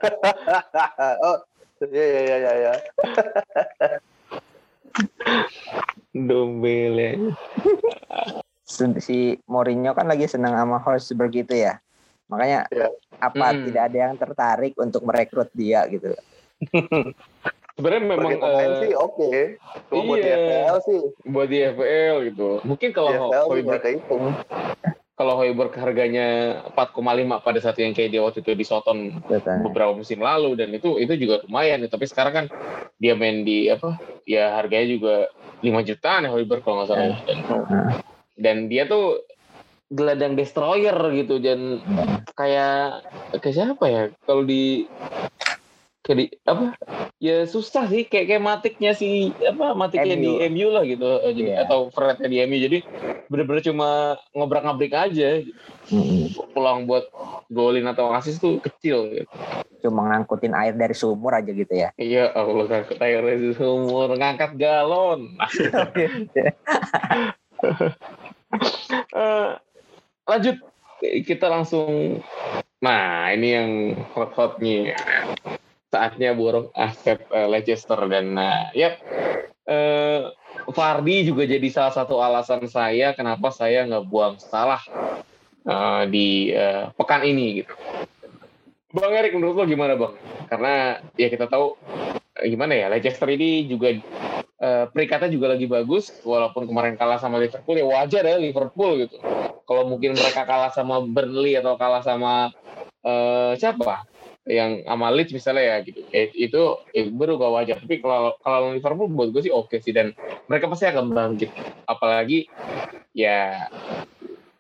[1.27, 1.39] oh,
[1.91, 2.53] iya iya iya iya.
[2.59, 2.73] iya.
[6.15, 7.11] Dombele.
[8.67, 11.79] Si Mourinho kan lagi senang sama Hotspur gitu ya.
[12.31, 12.89] Makanya Iya.
[13.21, 13.65] apa Hmm.
[13.69, 16.15] tidak ada yang tertarik untuk merekrut dia gitu.
[17.75, 18.39] Sebenarnya memang
[18.87, 19.59] sih oke.
[19.91, 20.39] Cuma buat di iya.
[20.39, 21.01] FPL sih.
[21.27, 22.49] buat di FPL gitu.
[22.63, 23.85] Mungkin kalau Di FPL sih Hoiberg.
[25.15, 29.63] Kalau Hoiberg harganya 4,5 pada saat yang kayak dia waktu itu di Soton Betul.
[29.71, 32.47] beberapa musim lalu dan itu itu juga lumayan tapi sekarang kan
[32.99, 35.15] dia main di apa ya harganya juga
[35.63, 37.19] 5 jutaan ya Hoiberg kalau nggak salah.
[37.25, 37.93] Dan, Nah.
[38.35, 39.23] dan dia tuh
[39.95, 41.79] gelandang destroyer gitu dan
[42.35, 43.07] kayak
[43.39, 44.03] kayak siapa ya?
[44.27, 44.91] Kalau di
[46.13, 46.77] di apa
[47.17, 50.53] ya susah sih kayak kayak matiknya si apa matiknya di MU.
[50.53, 51.65] MU lah gitu eh, jadi Iya.
[51.65, 52.79] atau Frednya di MU jadi
[53.33, 55.41] bener-bener cuma ngobrak-ngabrik aja
[55.89, 56.37] Mm-mm.
[56.53, 57.09] peluang buat
[57.49, 59.33] golin atau asis tuh kecil gitu.
[59.81, 61.93] Cuma ngangkutin air dari sumur aja gitu ya.
[61.97, 65.33] Iya, Allah kan air dari sumur ngangkat galon.
[68.95, 69.51] Eh,
[70.31, 70.57] lanjut
[71.03, 72.23] kita langsung
[72.79, 73.71] nah ini yang
[74.15, 74.95] hot-hotnya
[75.95, 78.99] saatnya burung aset eh, Leicester dan nah yep
[79.65, 80.27] eh
[80.75, 84.83] Fardi juga jadi salah satu alasan saya kenapa saya nggak buang salah
[85.63, 87.75] eh, di eh, pekan ini gitu
[88.95, 90.15] Bang Erik menurut lo gimana bang?
[90.47, 91.75] Karena ya kita tahu
[92.47, 93.91] gimana ya Leicester ini juga
[94.95, 99.19] peringkatnya juga lagi bagus walaupun kemarin kalah sama Liverpool ya wajar ya Liverpool gitu.
[99.67, 102.55] Kalau mungkin mereka kalah sama Burnley atau kalah sama
[103.03, 104.14] eh, siapa
[104.45, 106.01] yang sama Leeds misalnya ya gitu.
[106.13, 107.77] Ya, itu ya, baru gak wajar.
[107.81, 109.93] Tapi kalau kalau Liverpool buat gue sih oke sih.
[109.97, 110.13] Dan
[110.49, 111.51] mereka pasti akan bangkit.
[111.89, 112.49] Apalagi
[113.17, 113.69] ya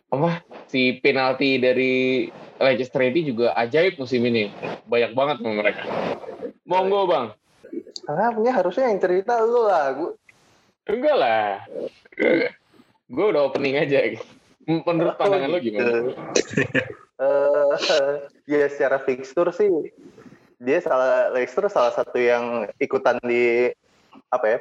[0.08, 4.48] apa si penalti dari Leicester ini juga ajaib musim ini.
[4.88, 5.82] Banyak banget sama mereka.
[6.64, 7.26] Monggo bang.
[8.04, 9.92] Karena punya harusnya yang cerita lu lah.
[9.96, 10.10] Gua,
[10.88, 11.48] enggak lah.
[13.04, 14.16] Gue udah opening aja.
[14.64, 16.08] Menurut pandangan lo gimana
[17.14, 17.70] Eh,
[18.58, 19.70] ya secara fixture sih
[20.58, 23.70] dia salah Leicester salah satu yang ikutan di
[24.30, 24.58] apa ya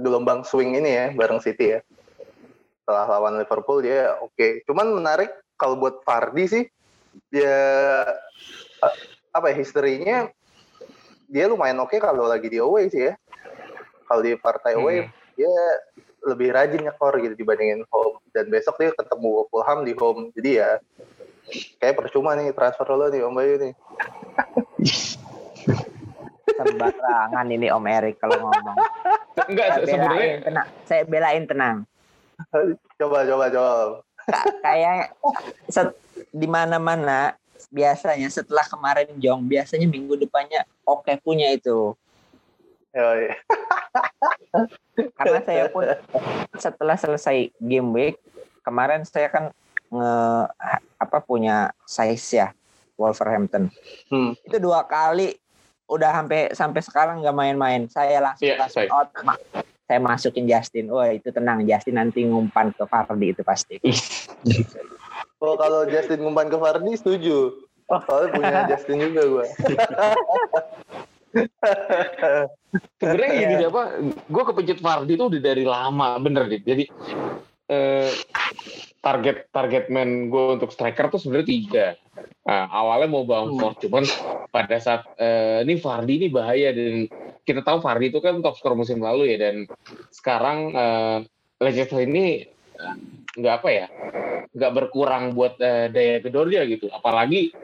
[0.00, 1.80] gelombang swing ini ya bareng City ya.
[2.80, 4.64] Setelah lawan Liverpool dia oke.
[4.64, 5.28] Cuman menarik
[5.60, 6.64] kalau buat Vardy sih
[7.28, 7.56] dia
[8.80, 8.96] eh,
[9.34, 10.18] apa ya historinya
[11.30, 13.14] dia lumayan oke kalau lagi di away sih ya.
[14.08, 15.12] Kalau di partai away Hmm.
[15.36, 15.54] dia
[16.20, 20.70] lebih rajin nyekor gitu dibandingin home dan besok dia ketemu Fulham di home jadi ya
[21.78, 23.72] kayak percuma nih transfer lo nih Om Bayu nih
[26.50, 28.76] Sembarangan ini Om Erik kalau ngomong.
[29.48, 30.68] enggak Saya belain tenang.
[30.84, 31.76] Saya belain tenang.
[33.00, 33.72] coba coba coba
[34.28, 35.16] Ka- Kayak
[35.72, 35.88] set,
[36.32, 37.32] di mana-mana
[37.72, 41.96] biasanya setelah kemarin Jong biasanya minggu depannya oke punya itu.
[45.16, 45.86] Karena saya pun
[46.58, 48.14] setelah selesai game week
[48.60, 49.48] kemarin saya kan
[49.90, 50.14] nge
[50.96, 52.48] apa punya size ya
[52.94, 53.68] Wolverhampton.
[54.08, 54.38] Hmm.
[54.46, 55.34] Itu dua kali
[55.90, 57.90] udah sampai sampai sekarang nggak main-main.
[57.90, 58.94] Saya langsung Iya, langsung saya.
[58.94, 59.10] out.
[59.26, 59.42] Ma-
[59.90, 60.86] Saya masukin Justin.
[60.86, 63.76] Wah itu tenang Justin nanti ngumpan ke Fardi itu pasti.
[65.40, 67.56] Oh kalau Justin ngumpan ke Vardy setuju.
[67.88, 69.46] Soalnya punya Justin juga gue.
[73.00, 76.84] sebenarnya gini deh apa gue kepencet Vardy itu udah dari lama bener deh jadi
[77.66, 78.10] eh,
[79.00, 81.86] target target man gue untuk striker tuh sebenarnya tiga.
[82.44, 84.04] Nah, awalnya mau Bamford cuman
[84.52, 87.08] pada saat eh, ini Vardy ini bahaya dan
[87.44, 89.64] kita tahu Vardy itu kan top skor musim lalu ya dan
[90.12, 91.18] sekarang eh,
[91.60, 92.44] Leicester ini
[92.76, 92.96] eh,
[93.38, 93.86] nggak apa ya
[94.50, 96.90] nggak berkurang buat uh, daya gedor dia gitu.
[96.90, 97.54] Apalagi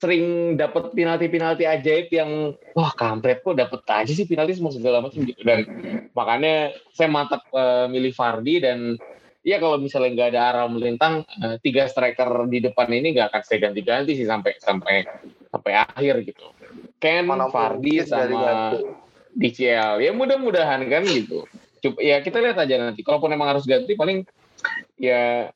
[0.00, 5.24] sering dapat penalti-penalti ajaib yang wah kampret kok dapat aja sih penalti semua segala macam
[5.24, 5.40] gitu.
[5.44, 5.64] Dan
[6.16, 8.96] makanya saya mantap uh, milih Fardi dan
[9.40, 13.42] ya kalau misalnya nggak ada arah melintang uh, tiga striker di depan ini nggak akan
[13.44, 14.94] saya ganti-ganti sih sampai sampai
[15.48, 16.46] sampai akhir gitu.
[17.00, 18.76] Ken Fardi sama
[19.32, 21.48] DCL ya mudah-mudahan kan gitu.
[21.80, 23.00] Coba, ya kita lihat aja nanti.
[23.00, 24.28] Kalaupun emang harus ganti paling
[25.00, 25.48] ya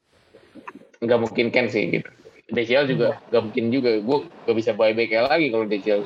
[1.05, 2.09] nggak mungkin Ken sih gitu.
[2.45, 3.29] DCL juga hmm.
[3.33, 3.91] gak mungkin juga.
[4.01, 4.19] Gue
[4.49, 6.03] gak bisa buy back lagi kalau DCL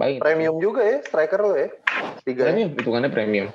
[0.00, 0.24] Baik.
[0.24, 1.68] premium juga ya striker lo ya
[2.24, 2.48] tiga.
[2.48, 3.48] Premium hitungannya premium.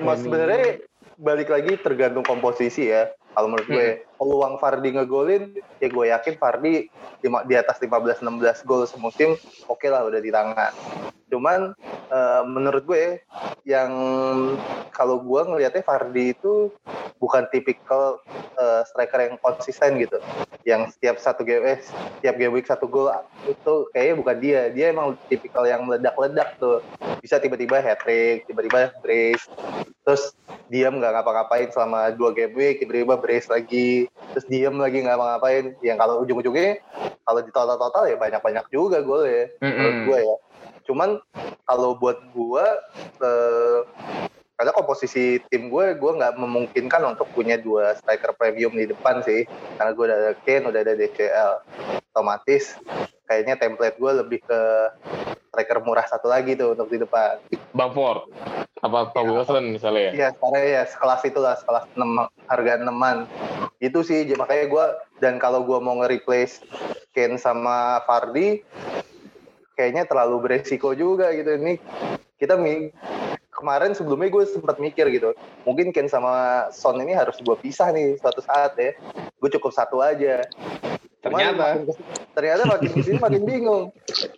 [0.00, 0.80] Mas sebenarnya
[1.18, 4.07] balik lagi tergantung komposisi ya kalau menurut gue hmm.
[4.18, 6.90] Peluang Fardi ngegolin ya gue yakin Fardi
[7.22, 9.38] di atas 15-16 gol semusim
[9.70, 10.74] oke okay lah udah di tangan.
[11.28, 11.76] Cuman
[12.10, 13.22] uh, menurut gue
[13.68, 13.92] yang
[14.90, 16.72] kalau gue ngelihatnya Fardi itu
[17.20, 18.18] bukan tipikal
[18.56, 20.18] uh, striker yang konsisten gitu.
[20.64, 21.78] Yang setiap satu game eh
[22.18, 23.12] setiap game week satu gol
[23.44, 24.60] itu kayaknya bukan dia.
[24.72, 26.80] Dia emang tipikal yang meledak-ledak tuh.
[27.20, 29.44] Bisa tiba-tiba hat trick tiba-tiba brace
[30.08, 30.32] terus
[30.72, 35.64] diam nggak ngapa-ngapain selama dua game week tiba-tiba brace lagi terus diam lagi nggak ngapa-ngapain.
[35.80, 36.82] Yang kalau ujung-ujungnya
[37.24, 39.72] kalau di total-total ya banyak-banyak juga gol ya mm -hmm.
[39.74, 40.36] menurut gue ya.
[40.88, 41.10] Cuman
[41.68, 42.66] kalau buat gue
[43.22, 43.78] eh,
[44.58, 49.44] karena komposisi tim gue gue nggak memungkinkan untuk punya dua striker premium di depan sih.
[49.76, 51.52] Karena gue udah ada Kane udah ada DCL
[52.10, 52.74] otomatis
[53.28, 54.60] kayaknya template gue lebih ke
[55.52, 57.38] striker murah satu lagi tuh untuk di depan.
[57.76, 58.26] Bang Ford
[58.78, 60.12] apa Tom ya, Wilson misalnya ya?
[60.14, 62.02] Iya sekarang ya sekelas itulah sekelas 6,
[62.46, 63.26] harga eneman
[63.78, 64.84] itu sih makanya gue
[65.22, 66.66] dan kalau gue mau nge-replace
[67.14, 68.62] Kane sama Fardi
[69.78, 71.54] kayaknya terlalu beresiko juga gitu.
[71.54, 71.78] Ini
[72.42, 72.58] kita
[73.54, 75.34] kemarin sebelumnya gue sempat mikir gitu
[75.66, 78.94] mungkin Ken sama Son ini harus gue pisah nih suatu saat ya.
[79.38, 80.42] Gue cukup satu aja.
[81.18, 81.82] Ternyata.
[81.82, 81.82] makin,
[82.30, 83.84] ternyata makin di sini makin bingung.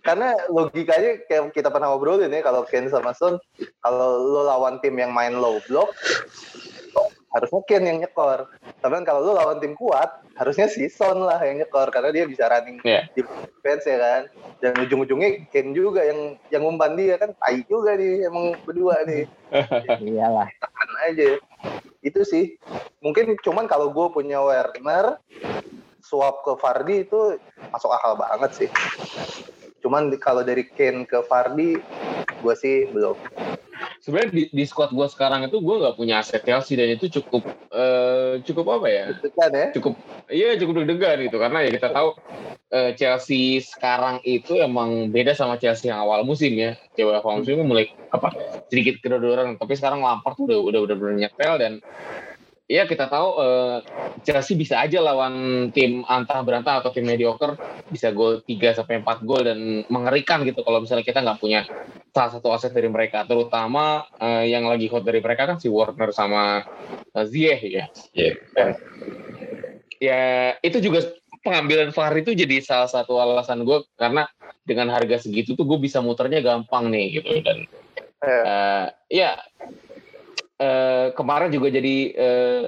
[0.01, 3.41] Karena logikanya kayak kita pernah ngobrolin ya kalau Ken sama Son
[3.81, 5.93] kalau lo lawan tim yang main low block
[7.31, 8.51] harusnya Ken yang nyekor.
[8.83, 12.25] Tapi kan kalau lu lawan tim kuat, harusnya si Son lah yang nyekor karena dia
[12.27, 13.07] bisa running yeah.
[13.15, 14.23] di defense ya kan.
[14.59, 19.25] Dan ujung-ujungnya Ken juga yang yang umpan dia kan tai juga nih emang berdua nih.
[20.11, 20.51] Iyalah.
[20.59, 21.29] Tekan aja.
[22.03, 22.59] Itu sih.
[23.01, 25.23] Mungkin cuman kalau gue punya Werner
[26.03, 27.39] swap ke Fardi itu
[27.71, 28.71] masuk akal banget sih.
[29.81, 31.79] Cuman kalau dari Ken ke Fardi,
[32.41, 33.17] gue sih belum
[34.01, 37.45] sebenarnya di, di squad gue sekarang itu gue nggak punya aset Chelsea dan itu cukup
[37.71, 39.05] uh, cukup apa ya?
[39.13, 39.67] Deg-degan ya?
[39.77, 39.95] Cukup
[40.33, 42.09] iya cukup deg-degan gitu karena ya kita tahu
[42.73, 46.81] uh, Chelsea sekarang itu emang beda sama Chelsea yang awal musim ya.
[46.97, 48.33] Coba awal musim mulai apa
[48.73, 51.73] sedikit kedodoran tapi sekarang Lampard tuh udah udah udah benar nyetel dan
[52.71, 53.83] Iya kita tahu uh,
[54.23, 57.59] Chelsea bisa aja lawan tim antah berantah atau tim mediocre
[57.91, 61.67] bisa gol 3 sampai 4 gol dan mengerikan gitu kalau misalnya kita nggak punya
[62.15, 66.15] salah satu aset dari mereka terutama uh, yang lagi hot dari mereka kan si Warner
[66.15, 66.63] sama
[67.11, 67.91] uh, Ziyech ya.
[68.15, 68.39] Yeah.
[68.55, 68.79] Dan,
[69.99, 70.23] ya
[70.63, 71.11] itu juga
[71.43, 74.31] pengambilan VAR itu jadi salah satu alasan gue karena
[74.63, 77.67] dengan harga segitu tuh gue bisa muternya gampang nih gitu dan
[78.23, 79.43] uh, ya
[80.61, 82.65] Eh, kemarin juga jadi uh,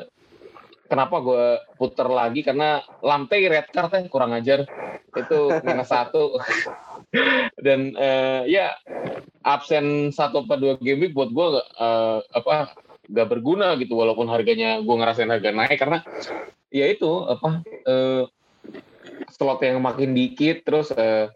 [0.89, 2.41] kenapa gue puter lagi?
[2.41, 4.65] Karena lantai red card ya kurang ajar.
[5.13, 6.41] Itu minus satu.
[7.67, 8.73] Dan uh, ya
[9.45, 12.73] absen satu atau dua game buat gue uh, apa
[13.13, 13.93] gak berguna gitu.
[14.01, 15.77] Walaupun harganya gue ngerasain harga naik.
[15.77, 16.01] Karena
[16.73, 18.25] ya itu apa uh,
[19.29, 21.29] slot yang makin dikit terus uh,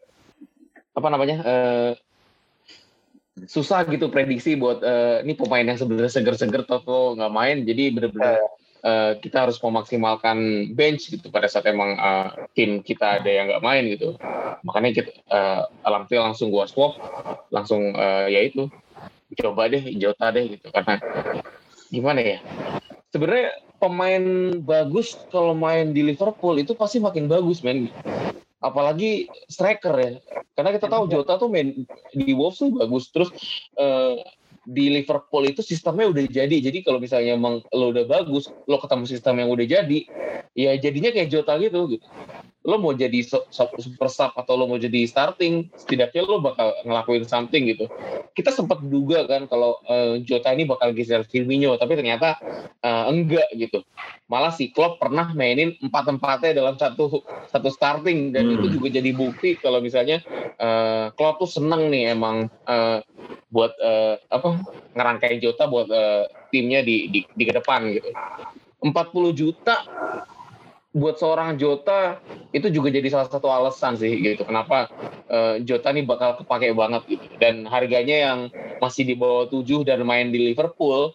[0.97, 1.93] apa namanya uh,
[3.45, 7.57] susah gitu prediksi buat uh, ini pemain yang sebenarnya seger-seger atau nggak main.
[7.69, 8.41] Jadi benar-benar
[8.81, 13.65] uh, kita harus memaksimalkan bench gitu pada saat emang uh, tim kita ada yang nggak
[13.65, 14.17] main gitu.
[14.65, 15.69] Makanya kita uh,
[16.17, 16.97] langsung gua swap
[17.53, 18.73] langsung uh, ya itu
[19.37, 20.73] coba deh Jota deh gitu.
[20.73, 20.97] Karena
[21.93, 22.39] gimana ya
[23.13, 24.25] sebenarnya pemain
[24.65, 27.93] bagus kalau main di Liverpool itu pasti makin bagus men
[28.67, 30.11] apalagi striker ya.
[30.59, 33.09] Karena kita tahu Jota tuh main di Wolves tuh bagus.
[33.15, 33.31] Terus
[33.79, 34.19] uh,
[34.67, 36.57] di Liverpool itu sistemnya udah jadi.
[36.59, 39.99] Jadi kalau misalnya emang lo udah bagus lo ketemu sistem yang udah jadi
[40.57, 42.07] ya jadinya kayak Jota gitu gitu
[42.67, 47.71] lo mau jadi super sub atau lo mau jadi starting setidaknya lo bakal ngelakuin something
[47.71, 47.87] gitu.
[48.35, 52.43] Kita sempat duga kan kalau uh, Jota ini bakal geser Firmino tapi ternyata
[52.83, 53.87] uh, enggak gitu.
[54.27, 58.55] Malah si Klopp pernah mainin empat empatnya dalam satu satu starting dan hmm.
[58.59, 60.19] itu juga jadi bukti kalau misalnya
[60.59, 62.99] uh, Klopp tuh seneng nih emang uh,
[63.55, 64.59] buat uh, apa
[64.99, 68.11] ngerangkai Jota buat uh, timnya di, di di ke depan gitu.
[68.83, 68.93] 40
[69.33, 69.83] juta
[70.97, 72.17] buat seorang Jota
[72.57, 74.49] itu juga jadi salah satu alasan sih gitu.
[74.49, 74.89] Kenapa
[75.29, 77.25] uh, Jota nih bakal kepake banget gitu.
[77.37, 78.39] Dan harganya yang
[78.81, 81.13] masih di bawah 7 dan main di Liverpool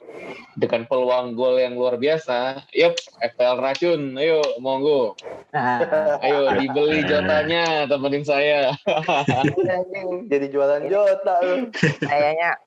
[0.53, 2.93] dengan peluang gol yang luar biasa yuk
[3.25, 4.01] FPL racun.
[4.21, 5.17] Ayo monggo.
[6.21, 8.77] Ayo dibeli Jotanya temenin saya.
[10.31, 11.41] Jadi jualan Jota
[12.05, 12.61] kayaknya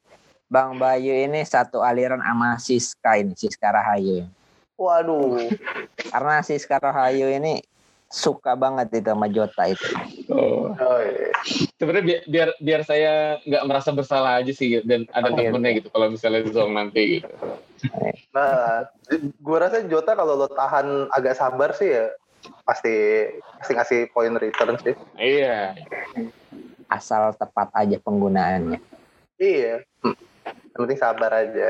[0.50, 4.26] Bang Bayu ini satu aliran sama Siska ini Siska Rahayu
[4.78, 5.50] Waduh.
[6.12, 7.62] Karena si Rahayu ini
[8.14, 9.86] suka banget itu sama Jota itu.
[10.30, 10.70] Oh.
[10.70, 11.34] oh iya.
[11.74, 15.90] Sebenarnya biar, biar biar saya nggak merasa bersalah aja sih dan ada oh, temennya gitu.
[15.90, 17.34] gitu kalau misalnya Zong nanti gitu.
[18.30, 18.86] Nah,
[19.18, 22.06] gue rasa Jota kalau lo tahan agak sabar sih ya
[22.64, 22.94] pasti
[23.60, 24.94] pasti ngasih poin return sih.
[25.18, 25.74] Iya.
[26.86, 28.78] Asal tepat aja penggunaannya.
[29.42, 29.82] Iya.
[30.44, 31.68] Yang penting sabar aja.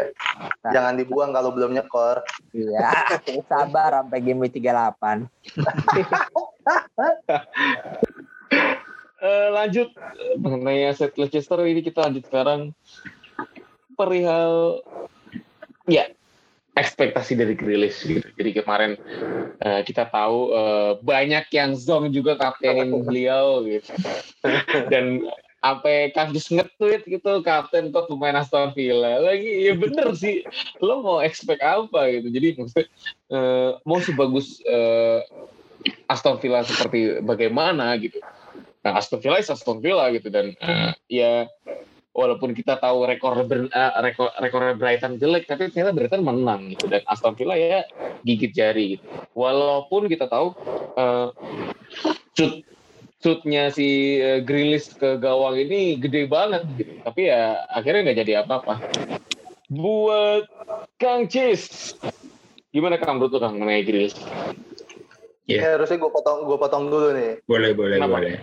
[0.64, 0.72] Nah.
[0.72, 2.24] Jangan dibuang kalau belum nyekor.
[2.56, 3.06] Iya,
[3.52, 5.28] sabar sampai game week 38.
[9.20, 9.92] uh, lanjut
[10.40, 12.72] mengenai aset Leicester ini kita lanjut sekarang
[13.94, 14.80] perihal
[15.84, 16.08] ya
[16.74, 18.26] ekspektasi dari Grilis gitu.
[18.34, 18.98] Jadi kemarin
[19.62, 23.94] uh, kita tahu uh, banyak yang zong juga kaptenin beliau gitu.
[24.90, 25.22] Dan
[25.64, 29.16] sampai kasus nge-tweet gitu kapten kok pemain Aston Villa.
[29.16, 30.44] Lagi ya bener sih.
[30.84, 32.28] Lo mau expect apa gitu?
[32.28, 32.86] Jadi maksudnya
[33.32, 35.24] uh, mau sebagus uh,
[36.12, 38.20] Aston Villa seperti bagaimana gitu?
[38.84, 41.48] Nah Aston Villa is Aston Villa gitu dan uh, ya
[42.12, 46.92] walaupun kita tahu rekor uh, rekor rekor Brighton jelek tapi ternyata Brighton menang gitu.
[46.92, 47.88] Dan Aston Villa ya
[48.20, 49.04] gigit jari gitu.
[49.32, 50.52] Walaupun kita tahu
[51.00, 51.32] uh,
[53.24, 57.00] shootnya si uh, Grilis ke gawang ini gede banget gitu.
[57.00, 58.84] Tapi ya akhirnya nggak jadi apa-apa.
[59.72, 60.44] Buat
[61.00, 61.96] Kang Cis,
[62.68, 64.12] gimana Kang menurut Kang mengenai Grilis?
[65.48, 65.72] Ya, yeah.
[65.80, 67.40] harusnya gue potong gue potong dulu nih.
[67.48, 68.12] Boleh boleh kenapa?
[68.20, 68.36] boleh.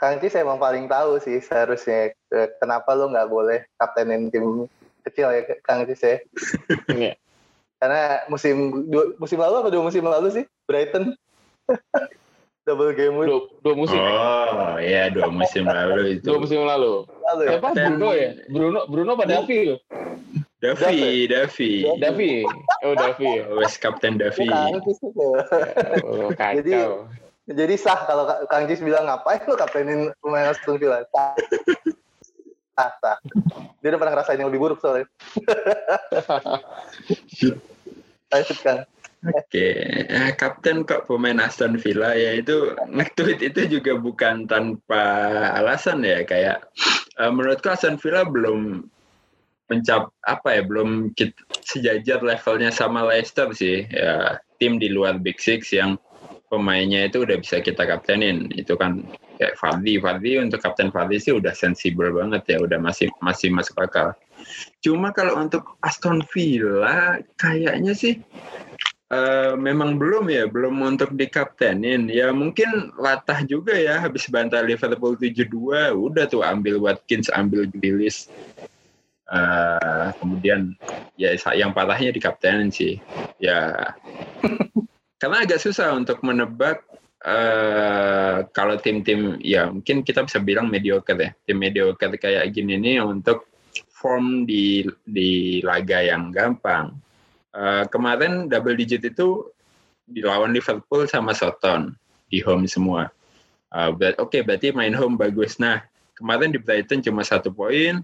[0.00, 4.64] Kang Cis emang paling tahu sih seharusnya eh, kenapa lo nggak boleh kaptenin tim
[5.04, 6.16] kecil ya Kang Cis ya.
[6.96, 7.12] Iya.
[7.76, 11.12] Karena musim dua, musim lalu atau dua musim lalu sih Brighton
[12.66, 13.30] double game week.
[13.30, 14.00] Dua, dua musim.
[14.02, 16.26] Oh, iya dua musim lalu itu.
[16.26, 17.06] Dua musim lalu.
[17.22, 17.50] lalu ya?
[17.56, 18.30] Siapa Bruno ya?
[18.50, 19.78] Bruno Bruno pada Davi loh.
[20.58, 21.72] Davi, Davi.
[22.02, 22.32] Davi.
[22.82, 23.30] Oh, Davi.
[23.62, 24.50] Wes Kapten Davi.
[26.02, 26.58] Oh, kacau.
[26.58, 26.74] Jadi,
[27.54, 31.06] jadi sah kalau Kang Jis bilang ngapain lo kaptenin pemain Aston Villa.
[31.14, 33.16] Sah, sah.
[33.78, 35.06] Dia udah pernah ngerasain yang lebih buruk soalnya.
[38.34, 38.82] Lanjut Kang.
[39.24, 40.30] Oke, okay.
[40.36, 42.36] kapten kok pemain Aston Villa ya?
[42.36, 45.02] Itu nge-tweet itu juga bukan tanpa
[45.56, 46.22] alasan ya?
[46.22, 46.68] Kayak
[47.16, 48.86] uh, menurutku Aston Villa belum
[49.66, 51.10] mencap apa ya belum
[51.64, 53.88] sejajar levelnya sama Leicester sih.
[53.90, 55.98] Ya tim di luar Big Six yang
[56.46, 58.52] pemainnya itu udah bisa kita kaptenin.
[58.54, 59.02] Itu kan
[59.40, 62.62] kayak Fardi Fardi untuk kapten Fardi sih udah sensibel banget ya.
[62.62, 64.14] Udah masih masih masuk akal.
[64.84, 68.22] Cuma kalau untuk Aston Villa kayaknya sih
[69.06, 72.10] Uh, memang belum ya, belum untuk dikaptenin.
[72.10, 78.26] Ya mungkin latah juga ya habis bantai Liverpool 7-2, udah tuh ambil Watkins, ambil Grealish.
[79.26, 80.74] Uh, kemudian
[81.14, 82.98] ya yang patahnya dikaptenin sih.
[83.38, 83.94] Ya
[85.22, 86.82] karena agak susah untuk menebak
[87.22, 91.30] uh, kalau tim-tim ya mungkin kita bisa bilang mediocre ya.
[91.46, 93.46] Tim mediocre kayak gini nih untuk
[93.86, 97.05] form di di laga yang gampang
[97.56, 99.48] Eh, kemarin double digit itu
[100.04, 101.96] dilawan Liverpool sama Soton
[102.28, 103.08] di home semua.
[103.72, 105.58] Uh, Oke, okay, berarti main home bagus.
[105.58, 105.82] Nah,
[106.14, 107.98] kemarin di Brighton cuma satu poin,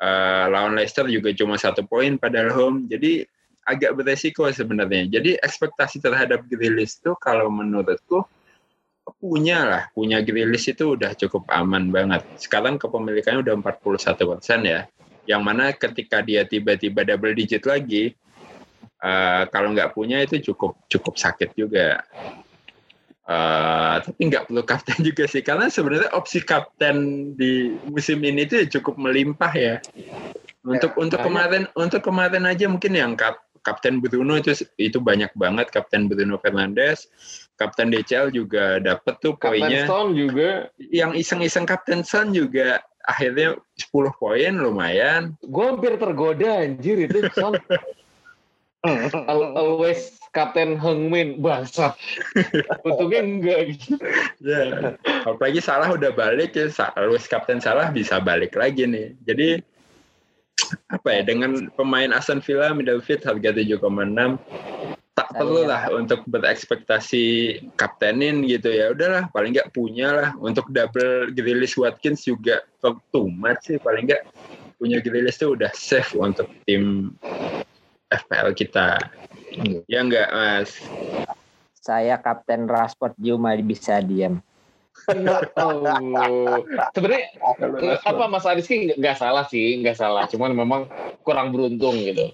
[0.00, 2.88] uh, lawan Leicester juga cuma satu poin padahal home.
[2.88, 3.26] Jadi
[3.66, 5.20] agak beresiko sebenarnya.
[5.20, 8.24] Jadi ekspektasi terhadap Grilis itu kalau menurutku
[9.20, 12.22] punya lah, punya Grilis itu udah cukup aman banget.
[12.38, 14.80] Sekarang kepemilikannya udah 41 persen ya.
[15.28, 18.16] Yang mana ketika dia tiba-tiba double digit lagi,
[19.00, 22.04] uh, kalau nggak punya itu cukup cukup sakit juga.
[23.30, 28.66] Uh, tapi nggak perlu kapten juga sih karena sebenarnya opsi kapten di musim ini itu
[28.80, 29.76] cukup melimpah ya.
[30.60, 31.26] Untuk ya, untuk banyak.
[31.30, 36.36] kemarin untuk kemarin aja mungkin yang kap, kapten Bruno itu itu banyak banget kapten Bruno
[36.42, 37.08] Fernandes,
[37.60, 39.84] kapten DCL juga dapat tuh poinnya.
[39.84, 40.50] Kapten Son juga.
[40.76, 45.36] Yang iseng-iseng kapten Son juga akhirnya 10 poin lumayan.
[45.44, 47.56] Gue hampir tergoda anjir itu Son.
[49.60, 51.98] always Kapten Hengmin bahasa
[52.86, 53.98] untungnya enggak gitu
[54.40, 54.94] ya
[55.26, 59.48] apalagi salah udah balik ya always Kapten salah bisa balik lagi nih jadi
[60.92, 63.82] apa ya dengan pemain Aston Villa middle fit harga 7,6
[65.20, 68.96] tak perlu lah untuk berekspektasi kaptenin gitu ya.
[68.96, 70.28] Udahlah, paling nggak punya lah.
[70.40, 73.76] Untuk double Grealish Watkins juga too much sih.
[73.76, 74.24] Paling nggak
[74.80, 77.12] punya Grealish itu udah safe untuk tim
[78.10, 78.98] FPL kita.
[79.54, 79.80] Iya.
[79.86, 80.70] Ya enggak, Mas?
[81.80, 84.42] Saya Kapten Rashford cuma bisa diam.
[85.56, 86.60] Oh.
[86.92, 87.26] Sebenarnya
[87.80, 90.28] eh, apa Mas Ariski nggak- salah sih, nggak salah.
[90.28, 90.86] Cuman memang
[91.24, 92.30] kurang beruntung gitu.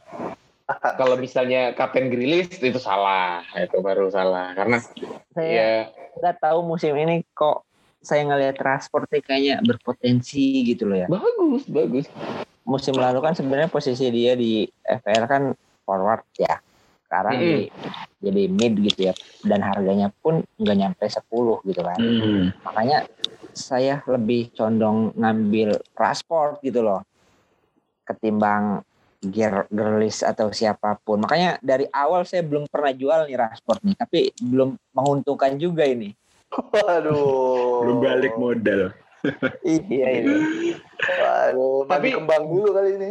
[0.99, 4.51] Kalau misalnya Kapten Grilis itu salah, itu baru salah.
[4.57, 4.83] Karena
[5.31, 5.70] Saya ya
[6.16, 7.62] nggak tahu musim ini kok
[8.03, 11.07] saya ngelihat nih kayaknya berpotensi gitu loh ya.
[11.11, 12.07] bagus, bagus.
[12.66, 15.43] Musim lalu kan sebenarnya posisi dia di FPL kan
[15.87, 16.59] forward ya.
[17.07, 17.70] Sekarang di-
[18.18, 19.14] jadi mid gitu ya.
[19.41, 21.22] Dan harganya pun nggak nyampe 10
[21.62, 21.97] gitu kan.
[21.97, 22.51] Hmm.
[22.66, 23.07] Makanya
[23.55, 27.07] saya lebih condong ngambil Rashford gitu loh.
[28.03, 28.82] Ketimbang
[29.22, 31.22] Ger Gerlis atau siapa pun.
[31.22, 33.97] Makanya dari awal saya belum pernah jual nih Rashford nih.
[33.97, 36.11] Tapi belum menguntungkan juga ini.
[36.53, 37.82] Waduh.
[37.82, 38.91] Belum balik modal.
[39.62, 40.34] Iya ini.
[41.22, 43.11] Waduh, mandi Tapi- kembang dulu kali ini.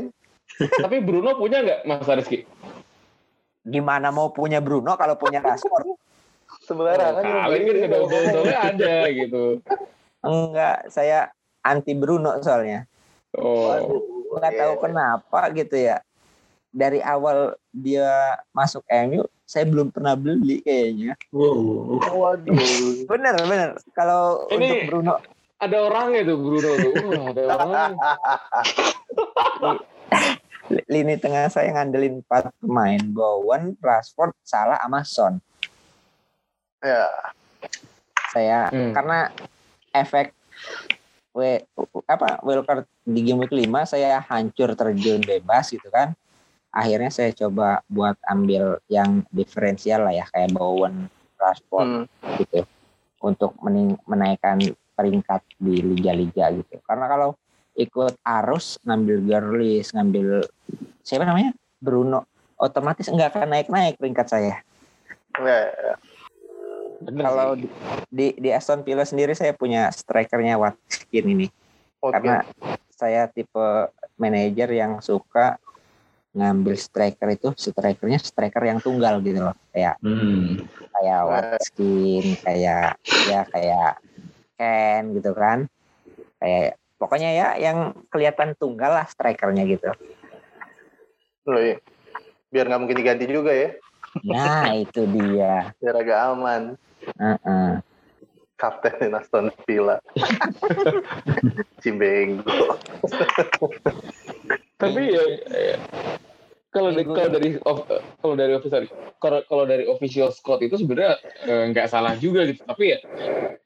[0.55, 2.47] Tapi Bruno punya nggak Mas Ariski?
[3.65, 5.97] Gimana mau punya Bruno kalau punya Rashford?
[6.63, 7.23] Sembarangan.
[7.25, 9.43] Oh, kali kan ada udah ada gitu.
[10.25, 11.29] Enggak, saya
[11.65, 12.85] anti Bruno soalnya.
[13.35, 13.99] Oh.
[14.37, 14.81] Enggak tahu iya.
[14.81, 15.97] kenapa gitu ya.
[16.75, 21.15] Dari awal dia masuk MU, saya belum pernah beli kayaknya.
[21.33, 22.03] Wow.
[22.03, 23.07] Waduh.
[23.09, 23.69] Bener, bener.
[23.95, 25.13] Kalau Ini- untuk Bruno,
[25.55, 26.93] ada orangnya tuh Bruno tuh.
[26.99, 27.91] Wah, ada orang.
[30.67, 32.99] li- lini tengah saya ngandelin empat pemain.
[33.01, 35.33] Bowen, Rashford, Salah, sama Son.
[36.81, 37.09] ya.
[38.29, 38.91] Saya Hmm.
[38.93, 39.31] karena
[39.89, 40.35] efek
[41.31, 41.63] we,
[42.05, 46.13] apa Wilker di game week 5 saya hancur terjun bebas gitu kan.
[46.69, 51.07] Akhirnya saya coba buat ambil yang diferensial lah ya kayak Bowen,
[51.39, 52.35] Rashford Hmm.
[52.37, 52.67] gitu
[53.23, 54.59] untuk mening- menaikkan
[54.93, 56.77] peringkat di liga-liga gitu.
[56.85, 57.33] Karena kalau
[57.75, 60.47] ikut arus ngambil Gerlis, ngambil
[61.03, 62.23] siapa namanya Bruno,
[62.55, 64.55] otomatis nggak akan naik-naik peringkat saya.
[65.35, 65.99] Ya.
[67.03, 67.67] Bener Kalau di,
[68.07, 71.47] di di Aston Villa sendiri saya punya strikernya Watkins ini
[71.99, 72.15] Oke.
[72.15, 72.41] karena
[72.95, 75.59] saya tipe manajer yang suka
[76.31, 80.63] ngambil striker itu strikernya striker yang tunggal gitu loh kayak Hmm.
[80.95, 81.21] kayak.
[81.27, 82.95] Watkins kayak
[83.27, 83.91] ya kayak
[84.55, 85.67] Ken gitu kan
[86.39, 89.91] kayak pokoknya ya yang kelihatan tunggal lah strikernya gitu
[91.45, 91.77] Loh, iya.
[92.49, 93.69] Biar nggak mungkin diganti juga ya.
[94.25, 96.61] nah itu dia Biar agak aman.
[97.21, 97.71] Heeh.
[98.55, 99.99] Kapten Aston Villa.
[101.83, 102.39] Cimbeng.
[104.79, 105.75] Tapi ya, ya,
[106.75, 107.49] kalau dari kalau dari
[108.19, 108.83] kalau dari official
[109.23, 111.15] kalau kalau dari official squad itu sebenarnya
[111.47, 112.67] eh, nggak salah juga gitu.
[112.67, 112.99] Tapi ya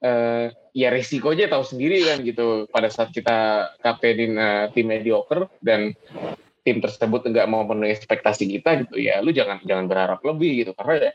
[0.06, 0.46] eh,
[0.78, 2.70] ya resikonya tahu sendiri kan gitu.
[2.70, 5.98] Pada saat kita kaptenin eh, tim mediocre dan
[6.62, 10.72] tim tersebut nggak mau memenuhi ekspektasi kita gitu ya lu jangan jangan berharap lebih gitu
[10.78, 11.12] karena ya,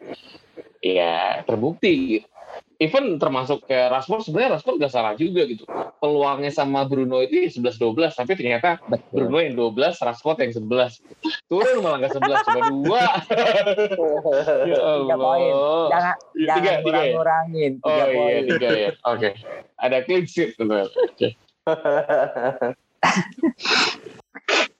[0.82, 1.14] ya
[1.46, 2.33] terbukti gitu.
[2.82, 5.62] Even termasuk kayak Rashford sebenarnya Rashford nggak salah juga gitu.
[6.02, 11.46] Peluangnya sama Bruno itu 11-12 tapi ternyata betul Bruno yang 12, Rashford yang 11.
[11.46, 13.02] Turun malah nggak 11, cuma dua.
[14.70, 15.52] ya Tiga poin.
[15.54, 15.86] Allah.
[15.90, 16.82] jangan Tiga, jangan tiga ya?
[16.82, 18.90] kurang-kurangin tiga Oh poin iya, tiga ya.
[19.06, 19.30] Oke.
[19.78, 20.50] Ada clean sheet.
[20.58, 21.28] Oke.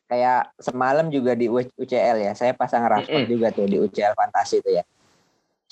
[0.05, 4.71] kayak semalam juga di UCL ya saya pasang Rashford juga tuh di UCL fantasi itu
[4.79, 4.85] ya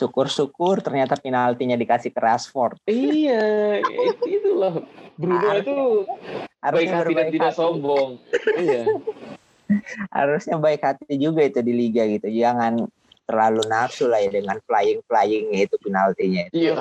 [0.02, 4.82] syukur-syukur ternyata penaltinya dikasih ke Rashford Iya, itu, itulah.
[5.14, 8.08] Bruno Harusnya- itu baik harusnya hati dan tidak hati sombong.
[8.56, 8.82] Iya.
[10.16, 12.84] harusnya baik hati juga itu di liga gitu jangan
[13.24, 16.74] terlalu nafsu lah ya dengan flying flying itu penaltinya Iya.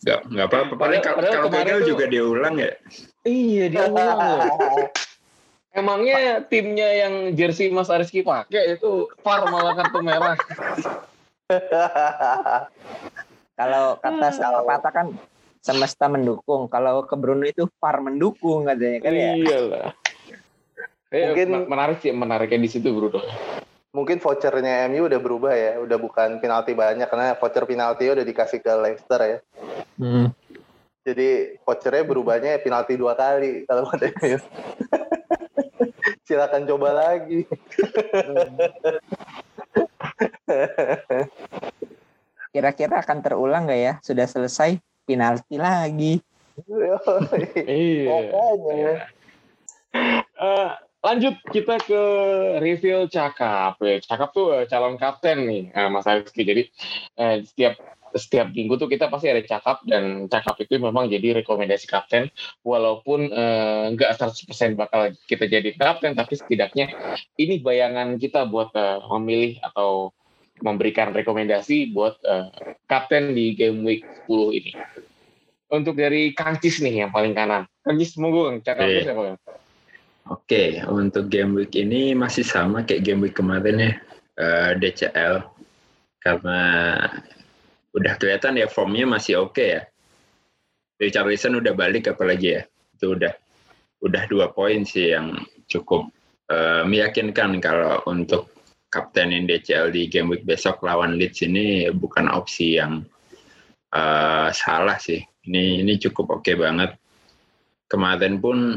[0.00, 0.74] Nggak, nggak apa-apa.
[0.74, 1.18] Paling kalau,
[1.50, 2.72] gagal tuh- juga diulang ya.
[3.22, 4.38] Iya, dia ulang loh.
[5.76, 10.38] Emangnya timnya yang jersey Mas Ariski pakai itu far malah kartu merah.
[13.58, 15.06] kalau kata salah patah kan
[15.62, 19.88] semesta mendukung kalau ke Bruno itu far mendukung katanya kan ya Iya lah.
[21.14, 23.22] Eh, Mungkin- me- menarik sih, menariknya di situ Bruno.
[23.94, 25.72] Mungkin vouchernya MU udah berubah ya.
[25.78, 29.38] Udah bukan penalti banyak karena voucher penalti udah dikasih ke Leicester ya.
[29.96, 30.34] Hmm.
[31.06, 34.38] Jadi vouchernya berubahnya penalti dua kali kalau ada MU.
[36.26, 37.46] Silakan coba lagi.
[42.54, 46.24] Kira-kira akan terulang nggak ya sudah selesai penalti lagi
[47.68, 48.32] Iya.
[48.32, 48.92] Makanya.
[50.36, 50.70] Eh,
[51.04, 52.02] lanjut kita ke
[52.60, 53.76] reveal Cakap.
[53.84, 56.42] Ya, Cakap tuh eh, calon kapten nih, eh, Mas Rizky.
[56.48, 56.62] Jadi
[57.20, 57.76] eh, setiap
[58.16, 62.28] setiap minggu tuh kita pasti ada cakap dan cakap itu memang jadi rekomendasi kapten
[62.66, 66.92] walaupun eh, nggak 100% bakal kita jadi kapten tapi setidaknya
[67.36, 70.12] ini bayangan kita buat eh, memilih atau
[70.64, 72.48] memberikan rekomendasi buat eh,
[72.88, 74.72] kapten di game week 10 ini.
[75.66, 77.66] Untuk dari Kang Cis nih yang paling kanan.
[77.82, 79.02] Kang Cis monggo Kang, cakap Oke.
[79.02, 79.38] siapa Kang?
[80.26, 83.92] Oke, untuk game week ini masih sama kayak game week kemarin ya,
[84.38, 85.46] eh, DCL.
[86.18, 86.58] Karena
[87.96, 89.82] udah kelihatan ya formnya masih oke ya.
[91.00, 92.62] Richarlison udah balik apalagi ya.
[92.92, 93.32] Itu udah
[94.04, 95.32] udah dua poin sih yang
[95.64, 96.12] cukup
[96.52, 98.52] eh, meyakinkan kalau untuk
[98.92, 103.00] kaptenin DCL di game week besok lawan Leeds ini bukan opsi yang
[103.96, 105.20] eh, salah sih.
[105.48, 107.00] Ini ini cukup oke banget.
[107.88, 108.76] Kemarin pun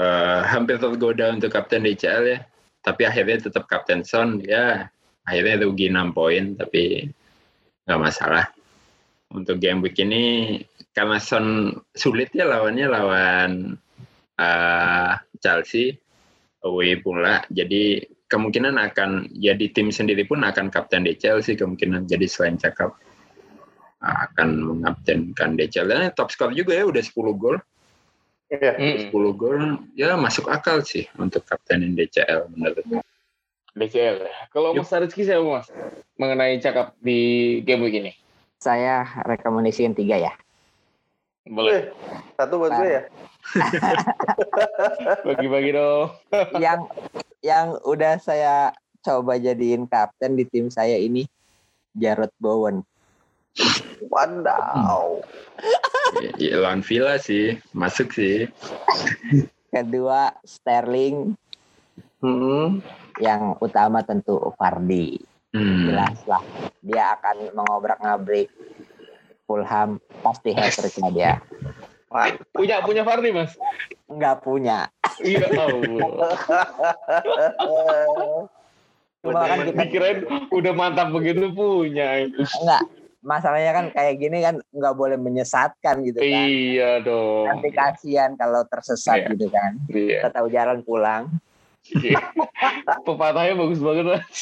[0.00, 2.40] eh, hampir tergoda untuk kapten DCL ya.
[2.80, 4.88] Tapi akhirnya tetap kapten Son ya.
[5.28, 7.04] Akhirnya rugi 6 poin tapi
[7.90, 8.46] nggak masalah.
[9.34, 10.58] Untuk game week ini
[10.94, 13.50] karena Son sulit ya lawannya lawan
[14.38, 15.12] eh,
[15.42, 15.98] Chelsea
[16.62, 17.42] away pula.
[17.50, 22.06] Jadi kemungkinan akan jadi tim sendiri pun akan kapten DCL sih kemungkinan.
[22.06, 22.94] Jadi selain cakap
[24.00, 25.90] akan mengaptenkan DCL.
[25.90, 27.58] Dan top skor juga ya udah 10 gol.
[28.50, 28.78] Iya.
[28.78, 29.14] Mm-mm.
[29.14, 29.58] 10 gol
[29.98, 32.86] ya masuk akal sih untuk kaptenin DCL menurut.
[33.74, 34.16] DCL.
[34.26, 34.34] ya.
[34.50, 34.74] Kalau.
[34.74, 35.68] Mas Rizky siapa Mas?
[36.18, 38.12] Mengenai cakap di game week ini.
[38.60, 40.32] Saya rekomendasikan tiga ya.
[41.48, 41.88] Boleh.
[41.88, 43.02] Eh, Satu buat gue ya.
[45.26, 46.12] Bagi-bagi dong.
[46.64, 46.84] yang
[47.40, 51.24] yang udah saya coba jadiin kapten di tim saya ini
[51.96, 52.84] Jarrod Bowen.
[54.12, 55.24] Wadaw.
[56.36, 58.46] Ya, lawan Villa sih masuk sih.
[59.72, 61.34] Kedua Sterling,
[62.20, 62.84] Hmm.
[63.18, 65.18] Yang utama tentu Vardy.
[65.50, 65.90] Hmm.
[65.90, 66.42] Jelas lah
[66.78, 68.46] dia akan mengobrak-ngabrik
[69.50, 71.42] Fulham pasti hat-trick dia.
[72.54, 73.58] Punya punya Fardi Mas.
[74.06, 74.86] Nggak punya.
[75.22, 76.10] Iya Allah.
[79.20, 80.18] Cuma kan kita Dikirain
[80.54, 82.30] udah mantap begitu punya.
[82.30, 82.82] nggak
[83.20, 86.46] masalahnya kan kayak gini kan nggak boleh menyesatkan gitu kan.
[86.48, 87.46] Iya dong.
[87.52, 89.28] Nanti kasihan kalau tersesat Iya.
[89.36, 89.72] gitu kan.
[89.92, 90.18] Iya.
[90.24, 91.22] Kita tahu jalan pulang.
[93.06, 94.38] Pepatahnya bagus banget Mas.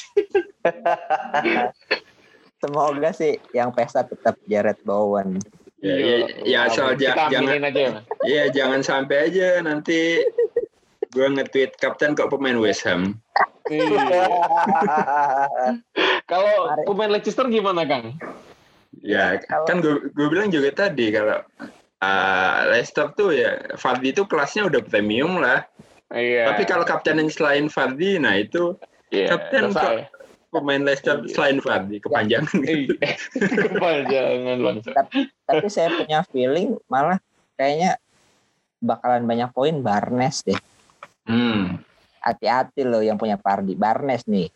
[2.62, 5.38] Semoga sih yang pesta tetap Jared Bowen.
[5.78, 7.92] Ya, ya, ya asal ja- jangan aja ya
[8.26, 10.26] ya jangan sampai aja nanti
[11.14, 13.14] gue nge-tweet kapten kok pemain West Ham.
[13.70, 14.26] Iya.
[16.26, 18.18] Kalau pemain Leicester gimana Kang?
[18.98, 21.46] Ya Kalau- kan gue gue bilang juga tadi kalau
[22.02, 25.62] uh, Leicester tuh ya Fardi itu kelasnya udah premium lah.
[26.08, 26.52] Iya.
[26.52, 28.76] Tapi kalau kapten yang selain Fardi, nah itu
[29.08, 30.08] Iya, kapten ya.
[30.48, 31.32] pemain Leicester Iya.
[31.36, 32.92] selain Fardi kepanjangan gitu.
[32.96, 33.14] Iya.
[33.68, 34.90] Kepanjangan bangsa.
[35.44, 37.20] Tapi saya punya feeling malah
[37.56, 38.00] kayaknya
[38.80, 40.56] bakalan banyak poin Barnes deh.
[41.28, 41.76] Hmm.
[42.24, 43.76] Hati-hati loh yang punya Pardi.
[43.76, 44.48] Barnes nih.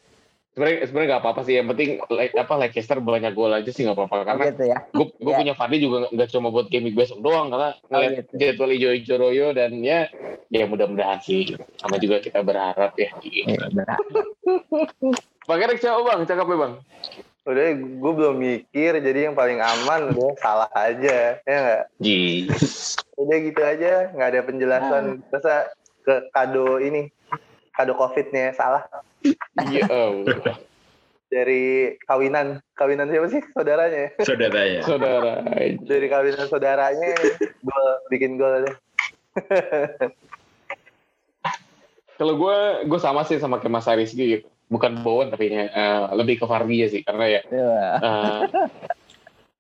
[0.53, 1.55] Sebenarnya sebenarnya nggak apa-apa sih.
[1.57, 4.16] Yang penting Le- apa Leicester banyak gol aja sih nggak apa-apa.
[4.28, 4.78] Karena gitu ya.
[4.92, 5.40] gue gue Iya.
[5.40, 8.32] punya Fadli juga nggak cuma buat game week besok doang karena ngeliat gitu.
[8.36, 10.12] jadwal hijau-hijau royo dan ya
[10.53, 13.09] ya mudah-mudahan sih sama juga kita berharap ya
[13.72, 13.96] benar.
[15.42, 16.20] Pakai Rex siapa bang?
[16.22, 16.74] Cakap ya bang?
[17.42, 19.03] Udah, gue belum mikir.
[19.03, 21.42] Jadi yang paling aman udah salah aja.
[21.42, 21.82] Ya nggak?
[21.98, 22.46] Ji.
[23.18, 24.14] Udah gitu aja.
[24.14, 25.05] Nggak ada penjelasan.
[25.26, 25.74] Masa
[26.07, 27.11] ke kado ini.
[27.73, 28.85] Kado COVID-nya salah.
[29.70, 30.59] Ya Allah.
[31.29, 32.61] Dari kawinan.
[32.75, 33.41] Kawinan siapa sih?
[33.55, 34.12] Saudaranya.
[34.20, 34.81] Saudara ya.
[34.85, 35.33] Saudara.
[35.81, 37.12] Dari kawinan saudaranya.
[37.62, 38.77] Gol, bikin gol deh.
[42.20, 44.47] Kalau gue gue sama sih sama kayak Mas Rizky gitu.
[44.73, 45.68] Bukan Bowen tapi eh,
[46.16, 47.77] lebih ke Fardi ya sih karena ya Iya.
[48.01, 48.41] eh,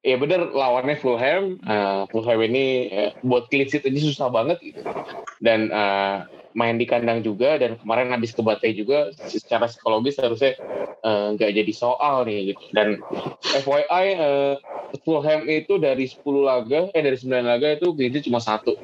[0.02, 1.58] ya bener lawannya Fulham.
[1.62, 4.82] Eh, Fulham ini eh, buat clean sheet aja susah banget gitu.
[5.42, 6.16] Dan eh,
[6.52, 10.52] main di kandang juga dan kemarin habis ke Bate juga secara psikologis harusnya
[11.02, 12.62] nggak jadi soal nih gitu.
[12.76, 13.00] Dan
[13.42, 14.54] FYI eh,
[15.02, 18.76] Fulham itu dari 10 laga eh dari 9 laga itu clean sheet cuma satu.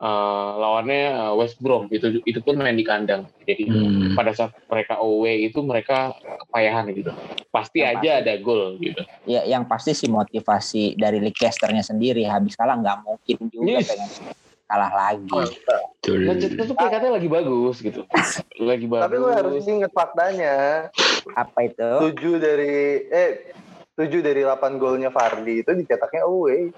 [0.00, 3.28] Eh, lawannya West Brom itu itu pun main di kandang.
[3.44, 4.16] Jadi Hmm.
[4.16, 6.16] pada saat mereka away itu mereka
[6.50, 7.14] kepayahan gitu.
[7.54, 9.02] Pasti Yang aja ada gol gitu.
[9.22, 13.86] Ya, yang pasti sih motivasi dari Leicester-nya sendiri habis kalah nggak mungkin juga Yes.
[13.86, 14.10] pengen
[14.66, 15.30] kalah lagi.
[15.30, 16.18] Betul.
[16.26, 18.02] Manchester tuh katanya lagi bagus gitu.
[18.58, 19.02] Lagi bagus.
[19.06, 20.54] Tapi lu harus inget faktanya.
[21.38, 21.90] Apa itu?
[22.10, 23.06] Tujuh dari...
[23.10, 23.30] Eh,
[24.00, 26.72] 7 dari 8 golnya Fardi itu dicetaknya away.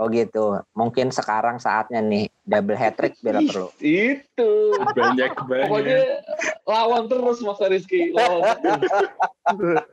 [0.00, 0.56] Oh gitu.
[0.72, 3.68] Mungkin sekarang saatnya nih double hat trick bila perlu.
[3.76, 4.72] Itu.
[4.96, 6.64] Banyak Pokoknya banget.
[6.64, 8.16] lawan terus Mas Rizky.
[8.16, 8.56] Lawan.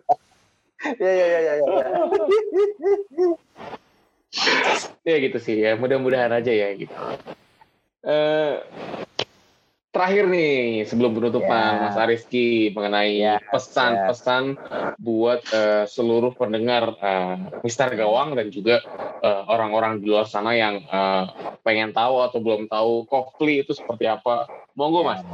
[0.79, 1.53] Ya ya ya ya.
[1.59, 1.91] ya.
[5.03, 5.75] ya gitu sih ya.
[5.75, 6.95] Mudah-mudahan aja ya gitu.
[8.07, 8.63] Eh
[9.89, 11.81] terakhir nih sebelum penutupan Ya.
[11.89, 14.55] Mas Ariski mengenai Ya, pesan-pesan
[15.01, 17.35] buat eh, seluruh pendengar eh,
[17.65, 18.85] Mister Gawang dan juga
[19.21, 21.23] eh, orang-orang di luar sana yang eh,
[21.65, 24.45] pengen tahu atau belum tahu Kofli itu seperti apa.
[24.77, 25.25] Monggo Mas.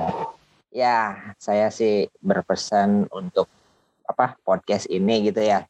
[0.71, 3.47] Ya, saya sih berpesan untuk
[4.07, 5.67] apa podcast ini gitu ya.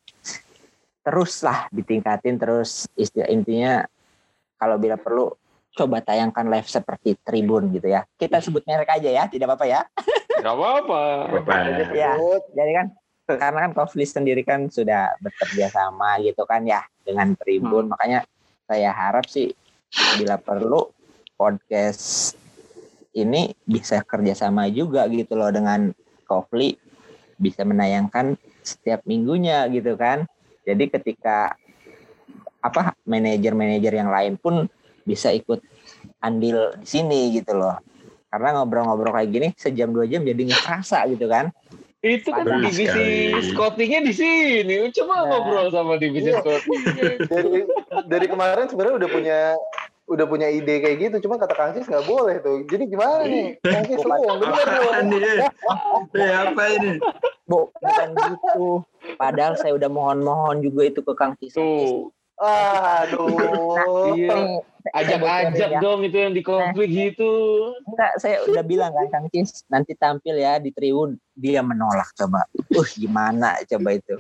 [1.06, 3.86] Teruslah ditingkatin terus istilah intinya
[4.58, 5.30] kalau bila perlu
[5.76, 8.08] coba tayangkan live seperti Tribun gitu ya.
[8.16, 9.82] Kita sebut merek aja ya, tidak apa-apa ya.
[10.44, 11.02] Gak apa-apa.
[11.36, 11.58] Bapak.
[11.92, 12.16] Ya.
[12.56, 12.88] Jadi kan
[13.26, 17.92] karena kan Kofli sendiri kan sudah bekerja sama gitu kan ya dengan Tribun.
[17.92, 18.24] Makanya
[18.66, 19.52] saya harap sih
[20.20, 20.92] bila perlu
[21.36, 22.36] podcast
[23.16, 25.92] ini bisa kerjasama juga gitu loh dengan
[26.28, 26.76] Kofli
[27.36, 30.24] bisa menayangkan setiap minggunya gitu kan.
[30.66, 31.54] Jadi ketika
[32.66, 34.66] apa manajer-manajer yang lain pun
[35.06, 35.62] bisa ikut
[36.20, 37.78] andil di sini gitu loh.
[38.28, 41.54] Karena ngobrol-ngobrol kayak gini sejam dua jam jadi nggak kerasa gitu kan.
[42.06, 43.46] Itu kan Betul divisi sekali.
[43.50, 44.78] scoutingnya di sini.
[44.92, 45.26] Coba Nah.
[45.32, 46.42] ngobrol sama divisi Iya.
[46.44, 47.04] scoutingnya.
[47.26, 47.64] Dari
[48.06, 49.40] dari kemarin sebenarnya udah punya
[50.06, 52.62] udah punya ide kayak gitu, cuma kata Kang Cis nggak boleh tuh.
[52.70, 53.58] Jadi gimana nih?
[53.58, 55.10] Kang Cis lu yang bener dong.
[56.46, 56.92] apa ini?
[57.50, 58.86] Bu, bukan gitu.
[59.18, 61.58] Padahal saya udah mohon-mohon juga itu ke Kang Cis.
[61.58, 64.14] Tuh, Aduh.
[64.14, 64.62] iya.
[64.98, 67.34] Ajak-ajak dong itu yang di konflik gitu.
[67.90, 71.18] Enggak, saya udah bilang kan Kang Cis, nanti tampil ya di Tribun.
[71.34, 72.46] Dia menolak coba.
[72.70, 74.16] Uh, gimana coba itu?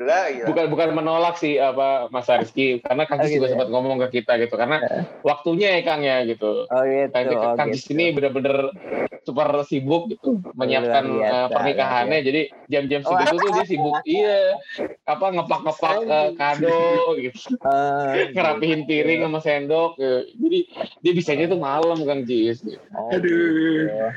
[0.00, 0.46] Gila, gila.
[0.48, 3.52] Bukan bukan menolak sih apa Mas Rizky karena Kang Cis Oh, gitu juga ya?
[3.52, 4.80] sempat ngomong ke kita gitu karena
[5.20, 6.64] waktunya ya Kang ya gitu.
[6.72, 7.12] Oh gitu.
[7.12, 7.92] Kang, oh, Kang gitu.
[7.92, 8.72] ini bener-bener
[9.20, 12.40] super sibuk gitu menyiapkan biasa, eh, pernikahannya jadi
[12.72, 14.56] jam-jam segitu tuh dia sibuk iya
[15.04, 16.80] apa ngepak-ngepak eh, kado
[17.20, 20.24] gitu Eh, ngerapihin piring sama sendok ya.
[20.24, 20.58] jadi
[21.04, 22.80] dia bisanya tuh malam Kang Cis gitu.
[22.96, 23.28] oh, Aduh.
[23.28, 24.08] gitu.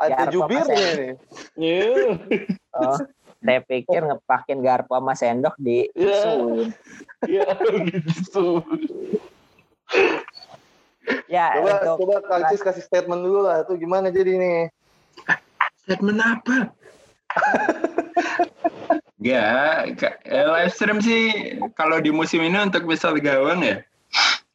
[0.00, 1.12] Ada Garpo jubirnya Mas nih.
[1.58, 1.90] Iya.
[2.76, 2.92] Oh,
[3.46, 6.18] saya pikir ngepakin garpu sama sendok di Iya.
[6.18, 6.68] suin.
[7.30, 7.46] Iya
[7.86, 8.66] gitu.
[11.30, 13.62] Ya, Coba untuk coba Kang Cis kasih statement dulu lah.
[13.62, 14.60] Tuh gimana jadi nih?
[15.86, 16.74] Statement apa?
[19.22, 19.82] Ya,
[20.26, 23.86] eh, live stream sih kalau di musim ini untuk misal gawang ya,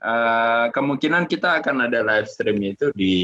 [0.04, 3.16] eh, kemungkinan kita akan ada live stream itu di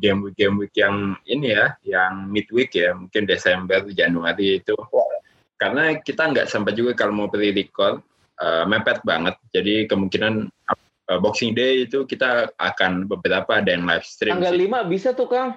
[0.00, 4.76] game week game week yang ini ya, yang midweek ya, mungkin Desember Januari itu.
[5.56, 8.04] Karena kita nggak sampai juga kalau mau pilih record
[8.40, 10.52] eh, mepet banget, jadi kemungkinan
[11.08, 14.36] eh, Boxing Day itu kita akan beberapa ada yang live stream.
[14.36, 14.68] Tanggal sih.
[14.68, 15.56] 5 bisa tuh Kang.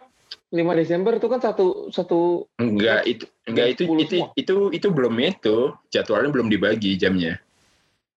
[0.50, 4.34] 5 Desember itu kan satu satu Enggak itu enggak itu 10 itu, semua.
[4.34, 5.58] itu itu belum itu
[5.94, 7.38] jadwalnya belum dibagi jamnya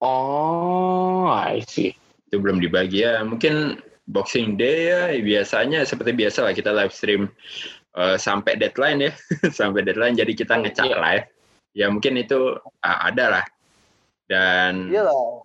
[0.00, 1.92] Oh, I see.
[2.32, 3.76] itu belum dibagi ya mungkin
[4.12, 7.32] Boxing Day ya biasanya seperti biasa lah kita live stream
[7.92, 9.12] eh, sampai deadline ya
[9.58, 10.98] sampai deadline jadi kita ngecek Iya.
[11.00, 11.26] live
[11.72, 13.44] ya mungkin itu ah, ada lah
[14.28, 15.40] dan Iya lah.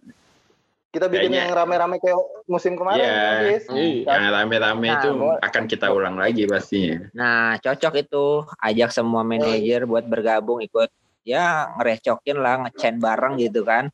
[0.88, 3.24] Kita bikin Kayaknya- yang rame-rame kayak musim kemarin, Iya.
[3.44, 3.64] Cis.
[3.70, 4.08] Iya.
[4.08, 5.40] yang rame-rame Nah, itu boleh.
[5.44, 8.26] akan kita ulang lagi pastinya Nah, cocok itu
[8.58, 10.90] ajak semua manajer buat bergabung ikut
[11.24, 13.92] ya ngerecokin lah, ngecen bareng gitu kan.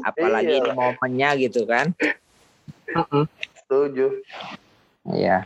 [0.00, 0.62] Apalagi Iya.
[0.62, 1.90] ini momennya gitu kan.
[3.68, 4.24] Setuju.
[5.12, 5.44] Iya.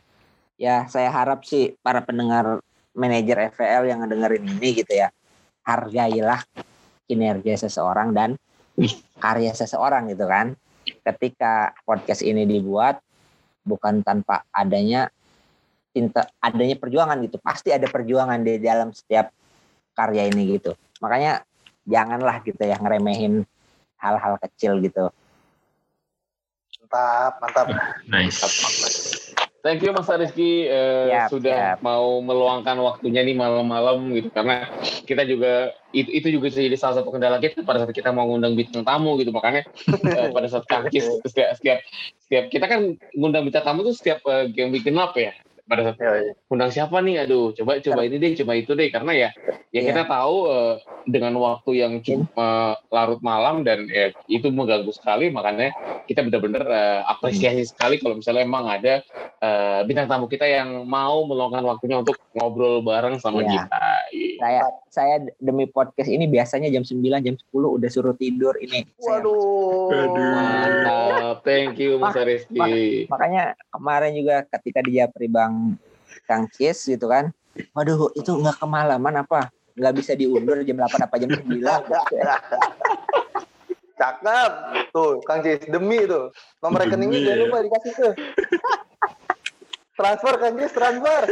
[0.55, 2.63] Ya, saya harap sih para pendengar
[2.95, 5.11] manajer FPL yang ngedengerin ini gitu ya.
[5.67, 6.39] Hargailah
[7.11, 8.39] kinerja seseorang dan
[9.19, 10.55] karya seseorang gitu kan.
[10.87, 13.03] Ketika podcast ini dibuat
[13.67, 15.11] bukan tanpa adanya
[15.91, 17.43] cinta adanya perjuangan gitu.
[17.43, 19.35] Pasti ada perjuangan di dalam setiap
[19.99, 20.79] karya ini gitu.
[21.03, 21.43] Makanya
[21.83, 23.43] janganlah gitu ya ngeremehin
[23.99, 25.11] hal-hal kecil gitu.
[26.93, 27.67] Mantap, mantap.
[28.05, 28.37] nice.
[29.65, 30.67] Thank you Mas Rizky.
[30.69, 31.79] Eh, Siap, sudah siap.
[31.81, 34.69] mau meluangkan waktunya nih malam-malam gitu karena
[35.07, 38.59] kita juga itu, itu juga jadi salah satu kendala kita pada saat kita mau ngundang
[38.59, 39.63] bintang tamu gitu makanya
[40.19, 41.79] eh, pada saat kangkis setiap setiap
[42.27, 42.81] setiap kita kan
[43.15, 45.31] ngundang bintang tamu tuh setiap eh, game week genap ya
[45.65, 47.23] pada saat Ya, undang siapa nih?
[47.25, 49.31] Aduh coba coba ini deh coba itu deh karena ya
[49.73, 49.89] ya Iya.
[49.95, 50.75] kita tahu eh,
[51.05, 55.75] dengan waktu yang cukup eh, larut malam dan ya, itu mengganggu sekali makanya
[56.05, 59.03] kita benar-benar eh, apresiasi sekali kalau misalnya emang ada
[59.39, 63.51] eh, bintang tamu kita yang mau meluangkan waktunya untuk ngobrol bareng sama Iya.
[63.65, 64.35] kita Iya.
[64.39, 68.85] Saya saya demi podcast ini biasanya jam 9 jam 10 udah suruh tidur ini.
[68.99, 69.89] Waduh.
[69.89, 70.19] Aduh.
[70.19, 73.07] Mantap, thank you Mas Mak- Rizky.
[73.07, 75.79] makanya kemarin juga ketika di Japri Bang
[76.25, 77.31] Kang Cis gitu kan.
[77.73, 79.49] Waduh, itu nggak kemalaman apa?
[79.79, 81.49] Nggak bisa diundur jam 8 apa jam 9.
[84.03, 84.53] Cakep.
[84.91, 86.35] Tuh, Kang Cis, demi tuh.
[86.59, 87.43] Nomor rekeningnya jangan ya.
[87.47, 88.13] lupa dikasih tuh.
[89.95, 91.23] transfer Kang Cis, transfer.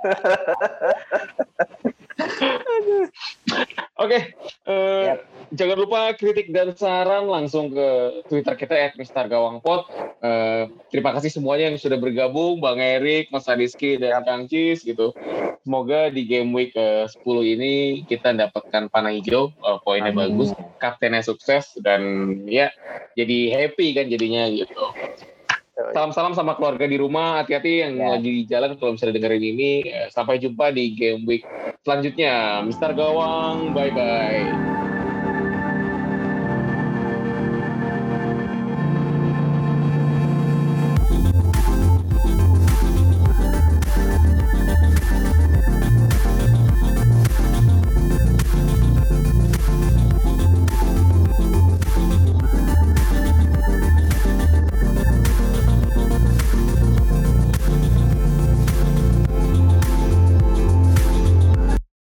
[4.00, 4.32] Oke,
[4.66, 5.08] eh,
[5.52, 9.88] jangan lupa kritik dan saran langsung ke Twitter kita ya, Mister Gawangpot.
[10.20, 15.12] Eh, terima kasih semuanya yang sudah bergabung, Bang Erik, Mas Rizky, dan Kang Cis gitu.
[15.60, 17.74] Semoga di game week ke 10 ini
[18.08, 20.32] kita dapatkan panah hijau, eh, poinnya Amin.
[20.32, 22.00] bagus, kaptennya sukses, dan
[22.48, 22.72] ya
[23.16, 24.84] jadi happy kan jadinya gitu.
[25.74, 28.08] Salam-salam sama keluarga di rumah, hati-hati yang Ya.
[28.18, 29.70] lagi di jalan kalau misalnya dengerin ini.
[30.12, 31.46] Sampai jumpa di game week
[31.86, 32.60] selanjutnya.
[32.66, 34.89] Mister Gawang, bye-bye.